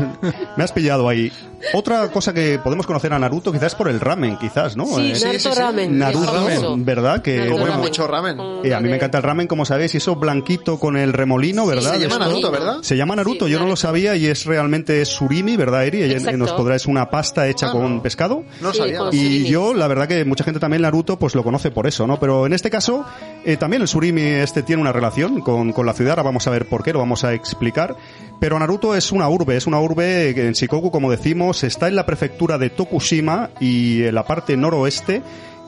[0.57, 1.33] Me has pillado ahí.
[1.73, 4.85] Otra cosa que podemos conocer a Naruto quizás por el ramen, quizás, ¿no?
[4.85, 5.59] Sí, Eh, Naruto sí, sí.
[5.59, 5.99] Ramen.
[5.99, 6.75] Naruto, es famoso.
[6.79, 7.23] ¿verdad?
[7.23, 8.39] Que Naruto bueno, mucho ramen.
[8.65, 11.65] Eh, a mí me encanta el ramen, como sabéis, y eso blanquito con el remolino,
[11.67, 11.95] ¿verdad?
[11.95, 12.74] Se llama Naruto, ¿verdad?
[12.83, 16.03] Se llama Naruto, Sí, yo no lo sabía y es realmente surimi, ¿verdad, Eri?
[16.03, 16.39] Ella Exacto.
[16.39, 18.03] nos podrá, es una pasta hecha Ah, con no.
[18.03, 18.45] pescado.
[18.61, 19.01] No Sí, sabía.
[19.13, 19.49] Y surimi.
[19.49, 22.19] yo, la verdad que mucha gente también Naruto pues lo conoce por eso, ¿no?
[22.21, 23.05] Pero en este caso,
[23.45, 26.51] eh, también el surimi este tiene una relación con, con la ciudad, ahora vamos a
[26.51, 27.97] ver por qué, lo vamos a explicar.
[28.41, 31.97] Pero Naruto es una urbe, es una urbe que en Shikoku, como decimos, está en
[31.97, 35.23] la prefectura de Tokushima y en la parte noroeste.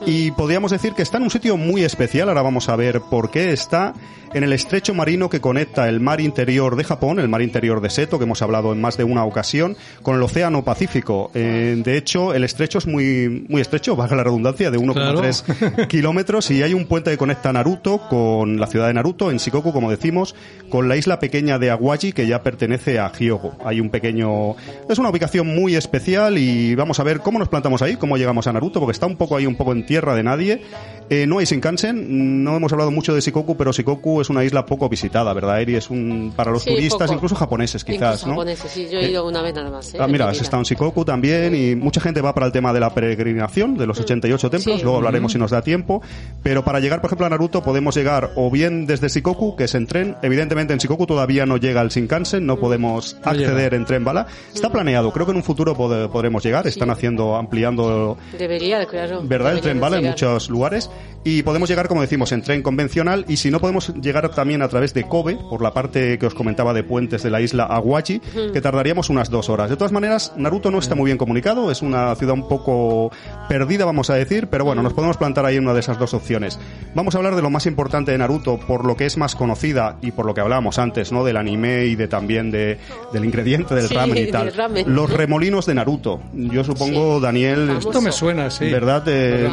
[0.05, 3.29] Y podríamos decir que está en un sitio muy especial, ahora vamos a ver por
[3.29, 3.51] qué.
[3.51, 3.93] Está
[4.33, 7.89] en el estrecho marino que conecta el mar interior de Japón, el mar interior de
[7.89, 11.31] Seto, que hemos hablado en más de una ocasión, con el océano Pacífico.
[11.33, 16.51] Eh, de hecho, el estrecho es muy, muy estrecho, valga la redundancia, de 1,3 kilómetros
[16.51, 19.89] y hay un puente que conecta Naruto con la ciudad de Naruto, en Shikoku, como
[19.89, 20.35] decimos,
[20.69, 23.55] con la isla pequeña de Awaji, que ya pertenece a Hyogo.
[23.65, 24.55] Hay un pequeño...
[24.89, 28.47] Es una ubicación muy especial y vamos a ver cómo nos plantamos ahí, cómo llegamos
[28.47, 30.61] a Naruto, porque está un poco ahí, un poco en tierra de nadie.
[31.09, 34.65] Eh, no hay Shinkansen, no hemos hablado mucho de Shikoku, pero Shikoku es una isla
[34.65, 35.75] poco visitada, ¿verdad, Eri?
[35.75, 36.33] Es un...
[36.35, 37.13] para los Sí, turistas, poco.
[37.13, 38.33] incluso japoneses quizás, Incluso ¿no?
[38.33, 39.93] japoneses, sí, yo he ido una vez nada más.
[39.93, 39.97] ¿eh?
[40.01, 42.73] Ah, mira, mi has estado en Shikoku también y mucha gente va para el tema
[42.73, 44.83] de la peregrinación de los 88 templos, Sí.
[44.83, 46.01] luego hablaremos si nos da tiempo,
[46.43, 49.75] pero para llegar, por ejemplo, a Naruto podemos llegar o bien desde Shikoku, que es
[49.75, 53.85] en tren, evidentemente en Shikoku todavía no llega el Shinkansen, no podemos No acceder en
[53.85, 58.17] tren bala, está planeado, creo que en un futuro pod- podremos llegar, están haciendo, ampliando
[58.37, 59.21] Debería, claro.
[59.23, 59.53] ¿verdad?
[59.53, 60.89] El debería tren bala en muchos lugares.
[61.23, 63.25] Y podemos llegar, como decimos, en tren convencional.
[63.27, 66.33] Y si no, podemos llegar también a través de Kobe, por la parte que os
[66.33, 68.21] comentaba de puentes de la isla Awaji,
[68.53, 69.69] que tardaríamos unas dos horas.
[69.69, 71.69] De todas maneras, Naruto no está muy bien comunicado.
[71.69, 73.11] Es una ciudad un poco
[73.49, 74.47] perdida, vamos a decir.
[74.47, 76.59] Pero bueno, nos podemos plantar ahí en una de esas dos opciones.
[76.95, 79.97] Vamos a hablar de lo más importante de Naruto, por lo que es más conocida
[80.01, 81.25] y por lo que hablábamos antes, ¿no?
[81.25, 82.77] Del anime y de también de,
[83.11, 84.53] del ingrediente del Sí, ramen y tal.
[84.53, 84.95] ramen.
[84.95, 86.21] Los remolinos de Naruto.
[86.33, 87.89] Yo supongo, Daniel, Famoso.
[87.89, 88.69] Esto me suena, sí.
[88.69, 89.03] ¿verdad?
[89.07, 89.49] Eh,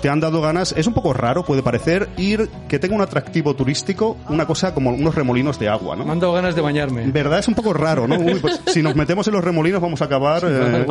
[0.00, 0.72] te han dado ganas.
[0.76, 4.90] Es un poco raro, puede parecer, ir que tenga un atractivo turístico, una cosa como
[4.90, 6.12] unos remolinos de agua, Me ¿no?
[6.12, 7.06] han dado ganas de bañarme.
[7.10, 7.38] ¿Verdad?
[7.38, 8.18] Es un poco raro, ¿no?
[8.18, 10.42] Uy, pues, si nos metemos en los remolinos vamos a acabar...
[10.46, 10.86] eh,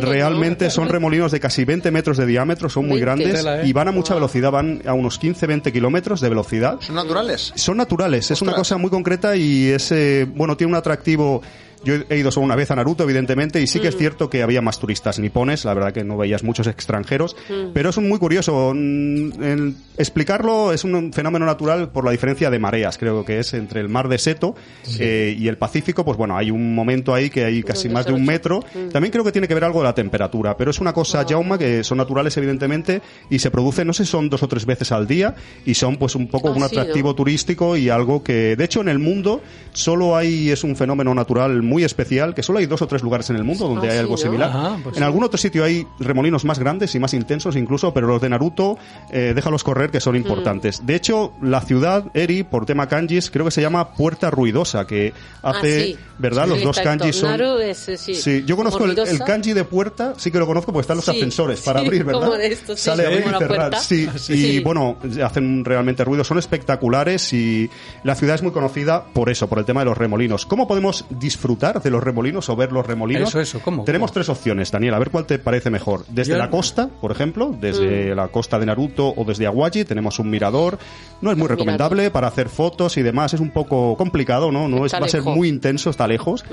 [0.00, 3.04] realmente son remolinos de casi 20 metros de diámetro, son muy 20.
[3.04, 3.66] grandes ¿eh?
[3.68, 6.76] y van a mucha velocidad, van a unos 15-20 kilómetros de velocidad.
[6.80, 7.52] ¿Son naturales?
[7.56, 11.42] Son naturales, es una cosa muy concreta y es, eh, bueno, tiene un atractivo.
[11.84, 14.42] Yo he ido solo una vez a Naruto, evidentemente, y sí que es cierto que
[14.42, 17.36] había más turistas nipones, la verdad que no veías muchos extranjeros,
[17.72, 18.72] pero es un muy curioso.
[18.74, 23.54] mm, el explicarlo es un fenómeno natural por la diferencia de mareas, creo que es
[23.54, 24.54] entre el mar de Seto
[24.98, 28.12] eh, y el Pacífico, pues bueno, hay un momento ahí que hay casi más de
[28.12, 28.64] un metro.
[28.92, 31.58] También creo que tiene que ver algo de la temperatura, pero es una cosa, Jauma,
[31.58, 35.06] que son naturales, evidentemente, y se producen, no sé, son dos o tres veces al
[35.06, 36.66] día, y son pues un poco Ah, un sí, ¿no?
[36.66, 41.14] atractivo turístico y algo que, de hecho, en el mundo solo hay, es un fenómeno
[41.14, 43.90] natural muy especial, que solo hay dos o tres lugares en el mundo donde Ah,
[43.90, 44.16] hay sí, algo ¿no?
[44.18, 44.50] similar.
[44.50, 45.04] Ajá, pues en sí.
[45.04, 48.78] algún otro sitio hay remolinos más grandes y más intensos incluso, pero los de Naruto,
[49.10, 50.02] eh, déjalos correr que Mm.
[50.02, 50.86] son importantes.
[50.86, 55.12] De hecho, la ciudad, Eri, por tema kanjis, creo que se llama Puerta Ruidosa, que
[55.42, 55.98] hace, Ah, sí.
[56.18, 56.44] ¿verdad?
[56.44, 56.98] Sí, los dos exacto.
[57.04, 57.30] kanjis son...
[57.30, 58.14] Naru es, sí.
[58.14, 61.04] Sí, yo conozco el, el kanji de puerta, sí que lo conozco porque están los
[61.06, 62.20] Sí, ascensores para sí, abrir, ¿verdad?
[62.20, 63.48] como de estos, sí, Sale a sí, abrir y cerrar.
[63.70, 63.78] puerta.
[63.80, 64.32] Sí, Sí.
[64.34, 67.70] y bueno, hacen realmente ruido, son espectaculares y
[68.02, 70.44] la ciudad es muy conocida por eso, por el tema de los remolinos.
[70.46, 73.28] ¿Cómo podemos disfrutar de los remolinos o ver los remolinos?
[73.30, 73.84] Eso, eso, ¿cómo?
[73.84, 74.14] Tenemos ¿Cómo?
[74.14, 76.04] tres opciones, Daniel, a ver cuál te parece mejor.
[76.08, 78.16] Desde Yo- la costa, por ejemplo, desde Mm.
[78.16, 80.78] la costa de Naruto o desde Awaji, tenemos un mirador.
[81.22, 84.68] No es muy recomendable para hacer fotos y demás, es un poco complicado, ¿no?
[84.68, 86.44] No es, va a ser muy intenso, está lejos.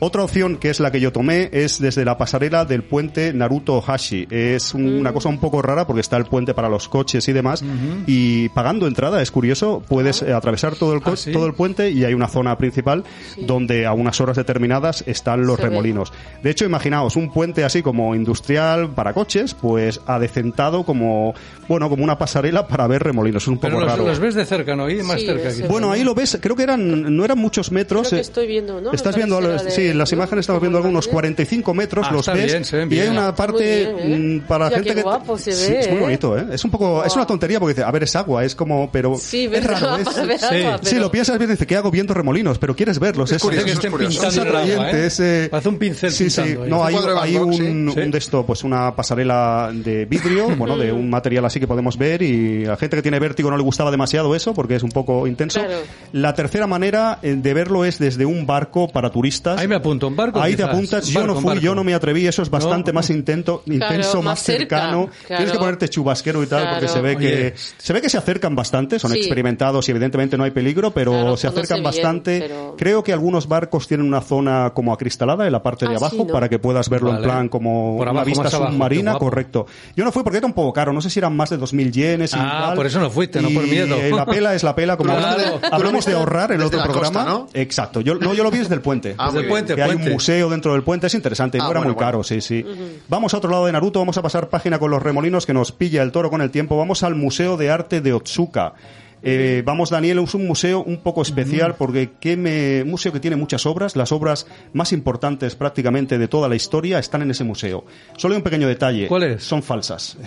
[0.00, 3.82] Otra opción, que es la que yo tomé, es desde la pasarela del puente Naruto
[3.86, 4.26] Hashi.
[4.30, 5.00] Es un- Mm.
[5.00, 7.62] una cosa un poco rara porque está el puente para los coches y demás.
[8.06, 11.30] Y pagando entrada, es curioso, puedes eh, atravesar todo el, Ah, ¿sí?
[11.32, 13.04] todo el puente y hay una zona principal
[13.36, 15.68] donde a unas horas determinadas están los Se ve.
[15.68, 16.12] remolinos.
[16.42, 21.34] De hecho, imaginaos un puente así como industrial para coches, pues adecentado como,
[21.68, 23.42] bueno, como una pasarela para ver remolinos.
[23.42, 24.06] Es un poco los, raro.
[24.06, 24.88] los ves de cerca, ¿no?
[24.88, 25.48] Y más Sí, cerca.
[25.50, 25.92] quizás, Bueno, ¿no?
[25.92, 28.02] ahí lo ves, creo que eran, no eran muchos metros.
[28.08, 28.92] Creo que eh, estoy viendo, ¿no?
[28.92, 30.16] Estás viendo, la de- sí, en las ¿no?
[30.18, 32.44] imágenes estamos viendo algunos la de- 45 metros, Ah, los ves.
[32.46, 34.18] bien, se ven y hay una parte muy bien, ¿eh?
[34.18, 35.02] mm, para Mira gente qué que.
[35.02, 36.00] guapo se Sí, ve, es muy ¿eh?
[36.00, 36.46] bonito, ¿eh?
[36.52, 39.16] Es un poco, es una tontería porque dice, a ver, es agua, es como, pero.
[39.16, 40.20] Sí, es raro, es- sí.
[40.20, 43.32] agua, Sí, pero- lo piensas bien, dice que hago viendo remolinos, pero quieres verlos.
[43.32, 44.20] Es, curioso, que es curioso.
[44.40, 45.06] Agua, atrayente, ¿eh?
[45.06, 46.40] es, eh, Hace un pincel Sí, sí.
[46.40, 46.58] ahí.
[46.66, 47.62] No, hay, hay un, sí.
[47.62, 51.96] un de esto, pues una pasarela de vidrio, bueno, de un material así que podemos
[51.98, 54.82] ver y a la gente que tiene vértigo no le gustaba demasiado eso porque es
[54.82, 55.60] un poco intenso.
[55.60, 55.78] Claro.
[56.12, 59.58] La tercera manera eh, de verlo es desde un barco para turistas.
[59.60, 60.40] Ahí me apunto, un barco.
[60.40, 60.70] Ahí te quizás.
[60.70, 61.62] apuntas, Un yo barco, no fui, barco.
[61.62, 62.96] yo no me atreví, eso es bastante No.
[62.96, 65.06] más intento, intenso, más más cerca, cercano.
[65.26, 65.38] claro.
[65.38, 66.76] Tienes que ponerte chubasquero y tal, Claro.
[66.78, 69.18] porque se ve que se ve que se acercan bastante, son Sí.
[69.18, 72.40] experimentados y evidentemente no hay peligro, pero Claro, se acercan bien, bastante.
[72.40, 75.98] pero- Creo que algunos barcos tienen una zona como acristalada en la parte de Ah,
[75.98, 76.32] sí, abajo ¿no?
[76.32, 79.66] para que puedas verlo en plan como Por una abajo, vista abajo, submarina, correcto.
[79.96, 81.90] Yo no fui porque era un poco caro, no sé si eran más de 2.000
[81.92, 82.76] yenes y Ah, tal.
[82.76, 83.96] por eso no fuiste, no por miedo.
[83.96, 85.60] eh, la pela es la pela, como Claro.
[85.72, 87.24] hablamos, de ahorrar en otro programa.
[87.24, 87.48] costa, ¿no?
[87.54, 89.14] Exacto, yo, no, yo lo vi desde el puente.
[89.16, 91.70] Ah, Desde el puente, que hay un museo dentro del puente, es interesante, Ah, no
[91.70, 92.06] era bueno, muy bueno.
[92.06, 92.64] caro, sí, sí.
[93.08, 95.72] Vamos a otro lado de Naruto, vamos a pasar página con los remolinos que nos
[95.72, 96.76] pilla el toro con el tiempo.
[96.76, 98.74] Vamos al Museo de Arte de Otsuka.
[99.22, 103.20] Eh, vamos, Daniel, es un museo un poco especial porque que me, un museo que
[103.20, 107.42] tiene muchas obras, las obras más importantes prácticamente de toda la historia están en ese
[107.44, 107.84] museo.
[108.16, 109.08] Solo hay un pequeño detalle.
[109.08, 109.42] ¿Cuáles?
[109.42, 110.16] Son falsas.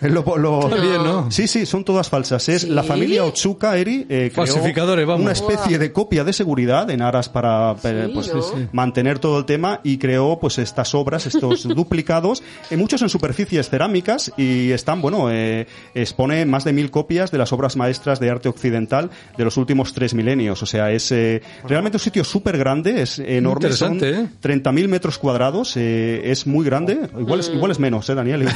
[0.00, 1.30] Es lo- lo- Está bien, ¿no?
[1.30, 2.48] Sí, sí, son todas falsas.
[2.48, 5.22] Es la familia Otsuka Eri eh, creó Falsificadores, vamos.
[5.22, 8.42] una especie de copia de seguridad en aras para eh, pues, ¿no?
[8.42, 8.68] Sí, sí.
[8.72, 13.68] mantener todo el tema y creó pues estas obras, estos duplicados, eh, muchos en superficies
[13.70, 18.30] cerámicas y están, bueno, eh, expone más de mil copias de las obras maestras de
[18.30, 20.62] arte occidental de los últimos tres milenios.
[20.62, 24.62] O sea, es eh, realmente un sitio súper grande, es enorme, son interesante, ¿eh?
[24.62, 27.08] 30.000 metros cuadrados, eh, es muy grande.
[27.18, 28.46] Igual es, igual es menos, ¿eh, Daniel?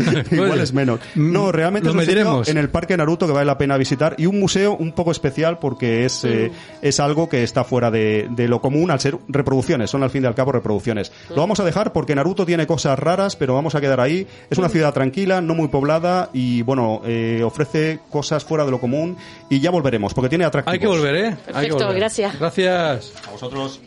[0.30, 1.00] Igual, es menos.
[1.14, 4.14] No, realmente lo es un sitio en el Parque Naruto que vale la pena visitar
[4.18, 6.50] y un museo un poco especial porque es, eh,
[6.82, 10.24] es algo que está fuera de, de lo común al ser reproducciones, son al fin
[10.24, 11.12] y al cabo reproducciones.
[11.30, 14.26] Lo vamos a dejar porque Naruto tiene cosas raras, pero vamos a quedar ahí.
[14.50, 18.80] Es una ciudad tranquila, no muy poblada y bueno, eh, ofrece cosas fuera de lo
[18.80, 18.99] común
[19.48, 20.72] y ya volveremos, porque tiene atractivos.
[20.72, 21.36] Hay que volver, ¿eh?
[21.44, 22.38] Perfecto, gracias.
[22.38, 23.12] Gracias.
[23.26, 23.80] A vosotros.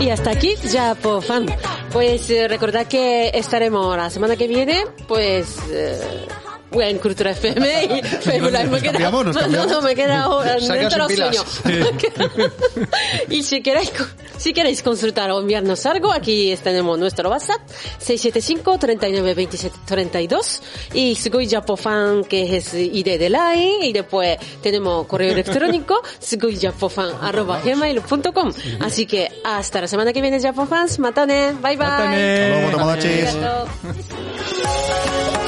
[0.00, 1.46] Y hasta aquí Japofan.
[1.92, 5.58] Pues eh, recordad que estaremos la semana que viene, pues...
[5.70, 6.28] Eh,
[6.72, 8.66] en Cultura FM y Facebook Live.
[8.66, 9.70] me queda, cambiamos, nos no, cambiamos.
[9.70, 11.44] no, me queda dentro del sueño.
[13.30, 13.92] y si queréis,
[14.36, 17.60] si queréis consultar o enviarnos algo, aquí tenemos nuestro WhatsApp,
[17.98, 20.62] 675 39 27 32
[20.94, 27.10] y Sugoi Japo Fan, que es ID de line, y después tenemos correo electrónico, sugoijapofan
[27.22, 28.52] arroba gmail.com.
[28.80, 31.86] Así que hasta la semana que viene, Japo Fans, matane, bye bye.
[31.88, 33.24] Matane.
[33.26, 35.47] Hasta luego,